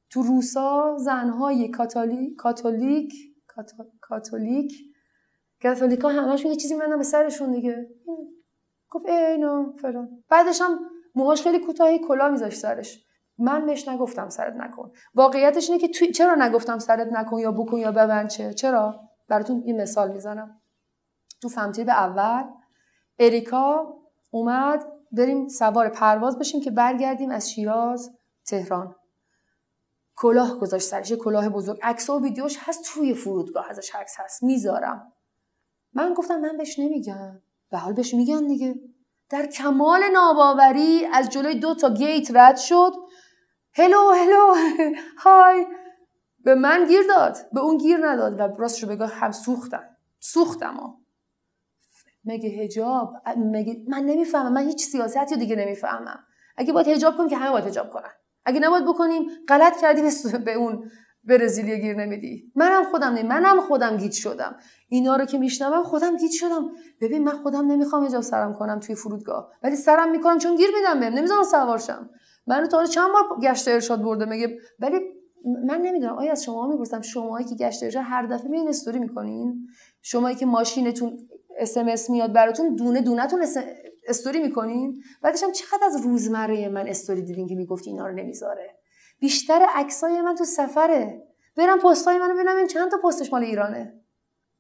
[0.10, 3.14] تو روسا زنهای کاتولیک کاتولیک
[3.48, 4.74] کاتو- کاتولیک
[5.64, 7.88] کاتولیکا همشون یه چیزی میبندن به سرشون دیگه.
[8.90, 10.24] گفت ای اینا فلان.
[10.30, 10.80] بعدش هم
[11.16, 13.04] موهاش خیلی کوتاهی کلا میذاشت سرش.
[13.38, 14.92] من بهش نگفتم سرت نکن.
[15.16, 19.62] واقعیتش اینه که توی چرا نگفتم سرت نکن یا بکن یا ببند چه چرا؟ براتون
[19.66, 20.62] این مثال می‌زنم.
[21.42, 22.44] تو فمتیب اول
[23.20, 23.94] اریکا
[24.32, 28.96] اومد بریم سوار پرواز بشیم که برگردیم از شیراز تهران.
[30.16, 31.80] کلاه گذاشت سرش کلاه بزرگ.
[31.84, 34.44] عکس و ویدیوش هست توی فرودگاه ازش عکس هست.
[34.44, 35.14] می‌ذارم.
[35.94, 37.42] من گفتم من بهش نمیگم.
[37.72, 38.76] به حال بهش میگن دیگه.
[39.30, 42.94] در کمال ناباوری از جلوی دو تا گیت رد شد.
[43.74, 44.54] هلو هلو
[45.24, 45.66] های.
[46.44, 47.38] به من گیر داد.
[47.54, 49.98] به اون گیر نداد و راستش رو بگاه هم سوختم.
[50.20, 50.98] سوختم ها.
[52.26, 54.54] مگه هجاب مگه من نمی‌فهمم.
[54.54, 56.24] من هیچ سیاستی دیگه نمی‌فهمم.
[56.58, 58.12] اگه باید هجاب کنیم که همه باید هجاب کنن.
[58.46, 60.06] اگه نباید بکنیم غلط کردیم
[60.46, 60.92] به اون
[61.28, 62.52] برزیلی گیر نمیدی.
[62.56, 64.56] منم خودم نمی منم خودم گیج شدم.
[64.90, 66.72] اینا رو که میشنوم خودم گیج شدم.
[67.02, 69.52] ببین من خودم نمی‌خوام هجاب سرم کنم توی فرودگاه.
[69.64, 71.14] ولی سرم می‌کنم چون گیر میدم بهم.
[71.14, 72.10] نمی‌ذارم سوارشم
[72.48, 75.00] منو تا حالا چند بار گشت ارشاد برده مگه؟ ولی
[75.66, 76.18] من نمی‌دونم.
[76.18, 79.68] آیا از شما می‌پرسم شماهایی که گشت ارشاد هر دفعه میین استوری می‌کنین؟
[80.02, 81.18] شمایی که ماشینتون
[81.60, 83.46] SMS میاد براتون دونه دونهتون
[84.08, 88.77] استوری می‌کنین؟ بعدش هم چقدر از روزمره من استوری دیدین که می‌گفتی اینا رو نمی‌ذاره؟
[89.20, 91.24] بیشتر عکسای من تو سفره.
[91.58, 93.94] برن پستای منو ببینم این چند تا پستش مال ایرانه.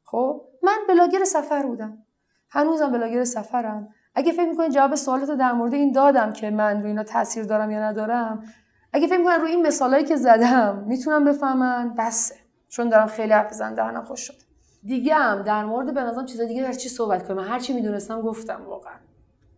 [0.03, 1.97] خب من بلاگر سفر بودم.
[2.49, 3.89] هنوزم بلاگر سفرم.
[4.15, 7.71] اگه فکر می‌کنین جواب سوالات در مورد این دادم که من روی اینا تاثیر دارم
[7.71, 8.43] یا ندارم
[8.93, 12.35] اگه فکر می‌کنن روی این مثالایی که زدم می‌تونم بفهمن بسه.
[12.69, 14.33] چون دارم خیلی حرف زدم دهنم خوش شد.
[14.83, 17.73] دیگه هم در مورد به نظرم چیز دیگه در چی صحبت کنیم من هر چی
[17.73, 18.93] می‌دونستم گفتم واقعا.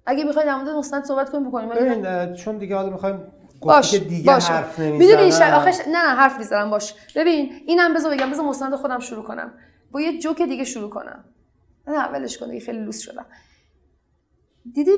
[0.05, 3.31] اگه می‌خواید در مورد مستند صحبت کنیم بکنیم ببین چون دیگه حالا می‌خوایم
[3.61, 4.53] باش دیگه باشه.
[4.53, 6.93] حرف می‌دونی نمی‌زنن آخش نه نه حرف می‌زنم باش.
[7.15, 9.53] ببین اینم بذار بگم بذار مستند خودم شروع کنم.
[9.91, 11.25] با یه جوک دیگه شروع کنم.
[11.87, 13.25] نه اولش کن دیگه خیلی لوس شدم.
[14.73, 14.91] دیدی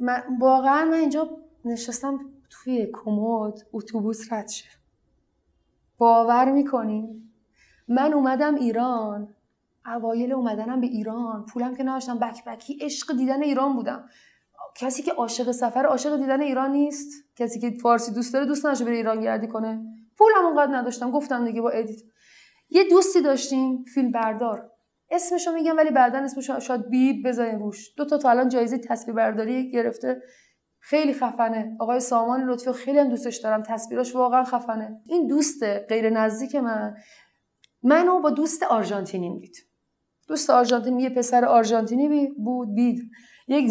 [0.00, 1.30] من واقعا من اینجا
[1.64, 2.20] نشستم
[2.50, 4.68] توی کمد اتوبوس رد شه.
[5.98, 7.22] باور می‌کنی؟
[7.88, 9.34] من اومدم ایران.
[9.86, 11.46] اوایل اومدنم به ایران.
[11.46, 12.18] پولم که نداشتم.
[12.18, 14.08] بک بکی عشق دیدن ایران بودم.
[14.76, 17.24] کسی که عاشق سفر عاشق دیدن ایران نیست.
[17.36, 19.82] کسی که فارسی دوست داره دوست نداره بره ایران گردی کنه.
[20.18, 21.10] پولم اونقدر نداشتم.
[21.10, 22.00] گفتم دیگه با ادیت.
[22.70, 24.70] یه دوستی داشتیم فیلم بردار.
[25.10, 27.94] اسمشو میگم ولی بعدا اسمش شاید بیب بذارین روش.
[27.96, 30.22] دو تا تا الان جایزه تصویر برداری گرفته.
[30.80, 31.76] خیلی خفنه.
[31.80, 33.62] آقای سامان لطفی خیلی هم دوستش دارم.
[33.62, 35.00] تصویراش واقعا خفنه.
[35.06, 36.96] این دوست غیر نزدیک من.
[37.82, 39.56] منو با دوست آرژانتینی دید
[40.28, 43.10] دوست آرژانتینی یه پسر آرژانتینی بود بید
[43.48, 43.70] یک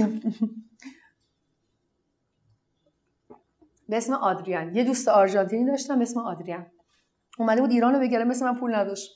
[3.92, 4.76] به اسم آدریان.
[4.76, 6.72] یه دوست آرژانتینی داشتم به اسم آدریان.
[7.39, 9.12] اومده بود ایران رو بگیره مثل من پول نداشت.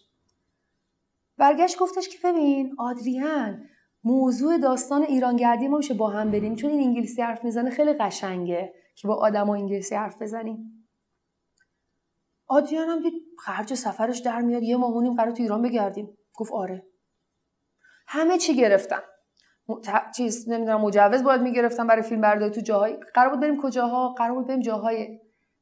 [1.37, 3.65] برگشت گفتش که ببین آدریان
[4.03, 6.55] موضوع داستان ایرانگردی ما میشه با هم بریم.
[6.55, 10.87] چون این انگلیسی حرف می‌زنه خیلی قشنگه که با آدم انگلیسی حرف بزنیم.
[12.47, 16.17] آدریان هم دید خرج سفرش در میاد یه ماهونیم قرار تو ایران بگردیم.
[16.33, 16.87] گفت آره.
[18.07, 19.03] همه چی گرفتم
[20.17, 22.97] چیز نمی‌دونم مجوز باید می‌گرفتم برای فیلم برداری تو جاهای.
[23.13, 25.19] قرار بود بریم کجاها؟ قرار بود بریم جاهای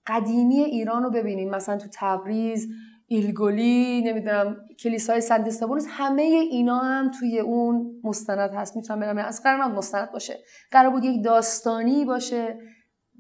[0.07, 1.49] قدیمی ایران رو ببینیم.
[1.49, 2.67] مثلا تو تبریز
[3.07, 8.75] ایلگولی نمی‌دونم کلیسای سنت استفانوس همه اینا هم توی اون مستند هست.
[8.75, 10.39] می‌تونم برم از قرار مستند باشه.
[10.71, 12.57] قرار بود یک داستانی باشه.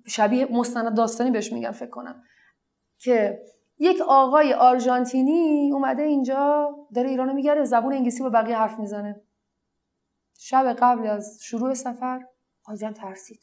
[0.07, 2.23] شبیه مستند داستانی بهش میگم فکر کنم.
[2.99, 3.39] که
[3.79, 9.21] یک آقای آرژانتینی اومده اینجا داره ایرانو میگره زبون انگلیسی با بقیه حرف می‌زنه.
[10.45, 12.25] شب قبل از شروع سفر
[12.65, 13.39] آدم ترسید.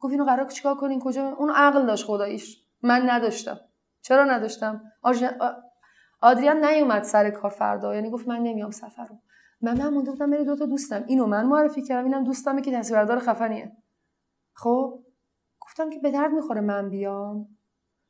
[0.00, 2.64] گفت اینو قرار چیکار کنین کجا؟ اون عقل داشت خداییش.
[2.82, 3.60] من نداشتم.
[4.02, 5.36] چرا نداشتم؟ آرژن...
[5.40, 5.52] آ-
[6.20, 7.94] آدریان نیومد سر کار فردا.
[7.94, 9.18] یعنی گفت من نمیام سفر رو
[9.60, 11.04] من من مونده بودم دو تا دوستم.
[11.06, 12.04] اینو من معرفی کردم.
[12.04, 13.76] اینم دوستمه که تصویردار خفنیه.
[14.52, 15.04] خب؟
[15.60, 17.48] گفتم که به درد می‌خوره من بیام.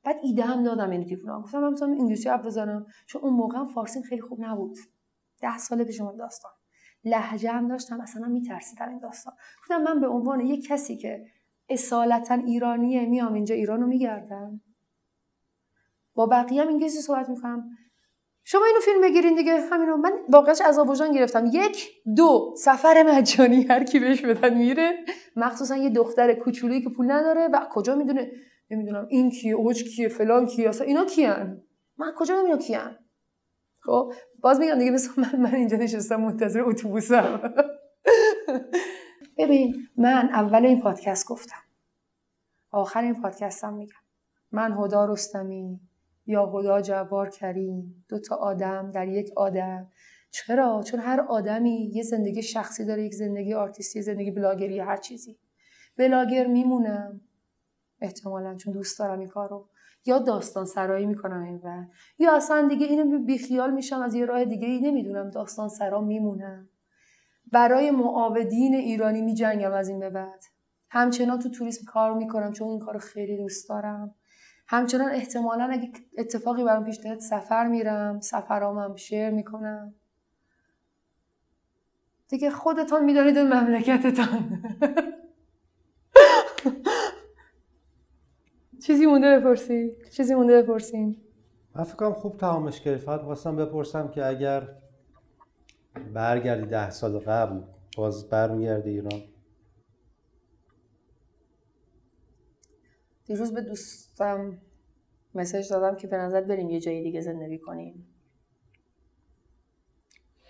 [0.05, 2.87] بعد ایده هم دادم این دیوونم گفتم من می‌تونم انگلیسی حرف بزنم.
[3.07, 4.77] چون اون موقع فارسی خیلی خوب نبود.
[5.41, 6.53] ده سال پیش اون داستان.
[7.05, 9.35] لهجه هم داشتم اصلا میترسیدم این داستان.
[9.61, 11.27] گفتم من به عنوان یک کسی که
[11.69, 14.61] اصالتا ایرانیه میام اینجا ایرانو میگردم.
[16.15, 17.71] با بقیه هم انگلیسی صحبت می‌کنم.
[18.45, 19.61] شما اینو فیلم بگیرین دیگه.
[19.61, 19.97] همینو.
[19.97, 21.51] من واقعش از وجدان گرفتم.
[21.53, 23.63] یک دو سفر مجانی.
[23.63, 25.05] هر کی بهش بدن میره.
[25.37, 28.31] مخصوصا یه دختر کوچولویی که پول نداره و کجا می‌دونه؟
[28.71, 29.07] نمی‌دونم.
[29.11, 31.63] این کیه؟ اوج کیه؟ فلان کیه؟ اصلا اینا کیان؟
[31.97, 32.99] من کجا می‌دونم کیان؟
[33.85, 37.41] خب باز میگم دیگه مثلا من, من اینجا نشستم منتظر اتوبوسم.
[39.39, 41.63] ببین من اول این پادکست گفتم.
[42.71, 43.95] آخر این پادکستم میگم.
[44.53, 45.81] من هدا رستمی
[46.27, 48.05] یا هدا جبار کریم.
[48.09, 49.91] دو تا آدم در یک آدم.
[50.31, 55.39] چرا؟ چون هر آدمی یه زندگی شخصی داره یک زندگی آرتیستی زندگی بلاگری هر چیزی.
[55.97, 57.21] بلاگر میمونم.
[58.01, 59.69] احتمالا چون دوست دارم این کارو
[60.07, 61.87] یا داستان سرایی می‌کنم ور
[62.19, 66.69] یا اصلا دیگه اینو بیخیال میشم از یه راه دیگه ای نمی‌دونم داستان سرا میمونم
[67.53, 70.45] برای معاودین ایرانی میجنگم از این به بعد.
[70.91, 74.15] همچنان تو توریسم کار می‌کنم چون این کارو خیلی دوست دارم.
[74.67, 79.95] همچنان احتمالا اگه اتفاقی برام پیش نیاد سفر میرم سفرامم شیر می‌کنم.
[82.29, 84.63] دیگه خودتان می‌دانید اون مملکتتان.
[88.87, 91.17] چیزی مونده بپرسی چیزی مونده بپرسین.
[91.75, 94.69] من فکر کنم خوب تمامش کردی فقط خواستم بپرسم که اگر
[96.15, 97.61] برگردی ده سال قبل
[97.97, 99.23] باز برمیگردی ایران؟
[103.27, 104.59] دیروز به دوستم
[105.35, 108.07] مسج دادم که به نظر بریم یه جایی دیگه زندگی کنیم.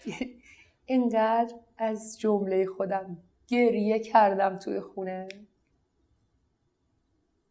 [0.86, 3.16] اینقدر از جمله خودم
[3.46, 5.28] گریه کردم توی خونه.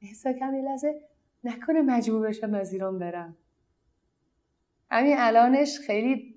[0.03, 1.01] احسا کم یه
[1.43, 3.37] نکنه مجبور بشم از ایران برم.
[4.91, 6.35] همین الانش خیلی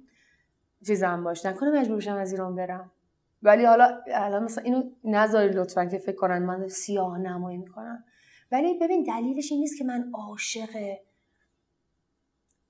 [0.86, 1.46] چیزم باش.
[1.46, 2.92] نکنه مجبور بشم از ایران برم.
[3.42, 8.04] ولی حالا الان مثلا اینو نذاری لطفا که فکر کنن من سیاه نمایی می‌کنم.
[8.52, 10.96] ولی ببین دلیلش این نیست که من عاشق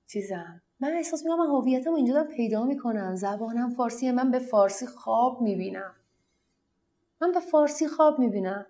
[0.07, 0.61] چیزم.
[0.79, 3.15] من احساس می‌کنم من هویتم اینجا دارم پیدا می‌کنم.
[3.15, 5.95] زبانم فارسیه من به فارسی خواب می‌بینم.
[7.21, 8.65] من به فارسی خواب می‌بینم.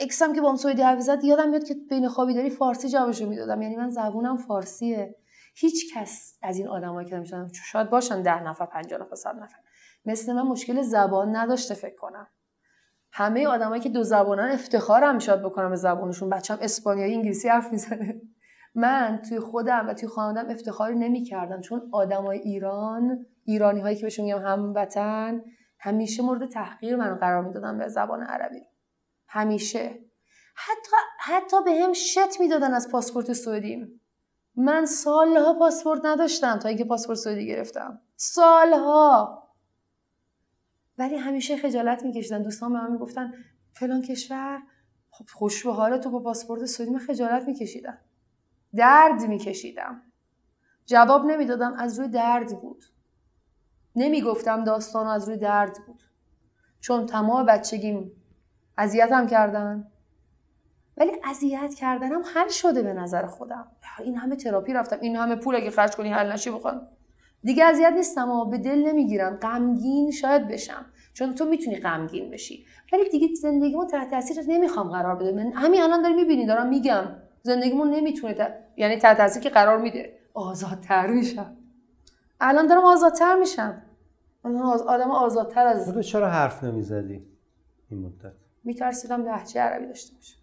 [0.00, 3.28] اکسم که با هم سویدی حرف زد یادم میاد که بین خوابی داری فارسی جوابشو
[3.28, 3.62] می‌دادم.
[3.62, 5.16] یعنی من زبونم فارسیه.
[5.54, 9.58] هیچ کس از این آدمایی که میشن شاید باشن ده نفر پنجاه نفر صد نفر.
[10.04, 12.26] مثل من مشکل زبان نداشته فکر کنم.
[13.12, 18.20] همه آدمایی که دو زبانن افتخارم شاید بکنم به زبانشون بچم اسپانیایی انگلیسی حرف می‌زنه.
[18.74, 21.60] من توی خودم و توی خانوادم افتخاری نمی‌کردم.
[21.60, 25.42] چون آدمای ایران ایرانی هایی که بهشون میگم هموطن
[25.80, 28.60] همیشه مورد تحقیر من قرار می‌دادن به زبان عربی.
[29.28, 30.04] همیشه.
[30.54, 34.00] حتی حتی به هم شت می‌دادن از پاسپورت سعودیم
[34.56, 38.00] من سالها پاسپورت نداشتم تا اینکه پاسپورت سعودی گرفتم.
[38.16, 39.48] سالها!
[40.98, 42.42] ولی همیشه خجالت میکشیدن.
[42.42, 43.34] دوستان به من می‌گفتن
[43.72, 44.62] فلان کشور؟
[45.10, 47.98] خب خوش به حال تو با پاسپورت سعودی من خجالت میکشیدم.
[48.74, 50.02] درد میکشیدم.
[50.86, 51.74] جواب نمی‌دادم.
[51.74, 52.84] از روی درد بود.
[53.96, 56.02] نمی‌گفتم داستان از روی درد بود.
[56.80, 58.17] چون تمام بچگیم
[58.78, 59.86] اذیتم کردن.
[60.96, 63.66] ولی اذیت کردنم حل شده به نظر خودم.
[64.04, 64.98] این همه تراپی رفتم.
[65.00, 66.80] این همه پول اگه خرج کنی حل نشی بخوام.
[67.42, 69.36] دیگه اذیت نیستم و به دل نمی‌گیرم.
[69.36, 70.84] غمگین شاید بشم.
[71.12, 72.64] چون تو می‌تونی غمگین بشی.
[72.92, 75.32] ولی دیگه زندگیمو تحت تاثیر نمی‌خوام قرار بده.
[75.32, 77.04] من همین الان داری می‌بینی دارم میگم.
[77.42, 78.54] زندگیمون نمی‌تونه ت...
[78.76, 80.18] یعنی تحت تاثیر که قرار میده.
[80.34, 81.56] آزادتر میشم.
[82.40, 83.82] الان دارم آزادتر میشم.
[84.86, 87.26] آدم آزادتر از چرا حرف نمی‌زدی
[87.90, 88.32] این مدت؟
[88.64, 90.38] میترسیدم لهجه عربی داشته باشم.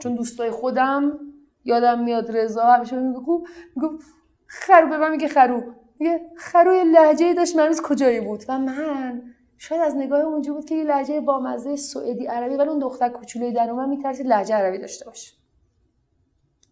[0.00, 1.20] چون دوستای خودم
[1.64, 4.06] یادم میاد رضا همیشه می‌گفت می‌گفت
[4.46, 5.74] خرو به من میگه خرو.
[5.98, 10.74] میگه خروی لهجه داشت من کجایی بود؟ و من شاید از نگاه اونجا بود که
[10.74, 14.78] یه لهجه با مزه سوئدی عربی ولی اون دختر کوچولوی در من میترسید لهجه عربی
[14.78, 15.36] داشته باشه.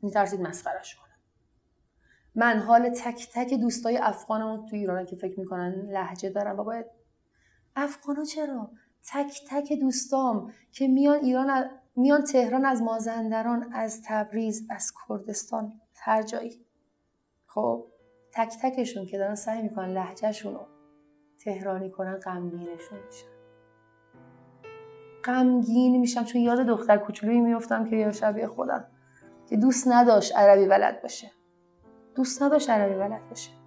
[0.02, 1.12] میترسید مسخرش کنه.
[2.34, 6.86] من حال تک تک دوستای افغانمون تو ایران که فکر می‌کنن لهجه دارن باید
[7.76, 8.70] افغانا چرا؟
[9.12, 16.22] تک تک دوستام که میان ایران میان تهران از مازندران از تبریز از کردستان هر
[16.22, 16.66] جایی.
[17.46, 17.86] خب
[18.32, 20.66] تک تکشون که دارن سعی می‌کنن لحجهشون رو
[21.38, 23.32] تهرانی کنن غمگینشون میشن.
[25.24, 28.86] غمگین میشم چون یاد دختر کوچولویی میفتم که یا شبیه خودم.
[29.48, 31.32] که دوست نداشت عربی بلد باشه.
[32.14, 33.61] دوست نداشت عربی بلد باشه.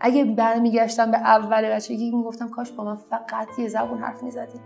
[0.00, 4.60] اگه برمیگشتم به اول بچگی می‌گفتم کاش با من فقط یه زبون حرف می‌زدیم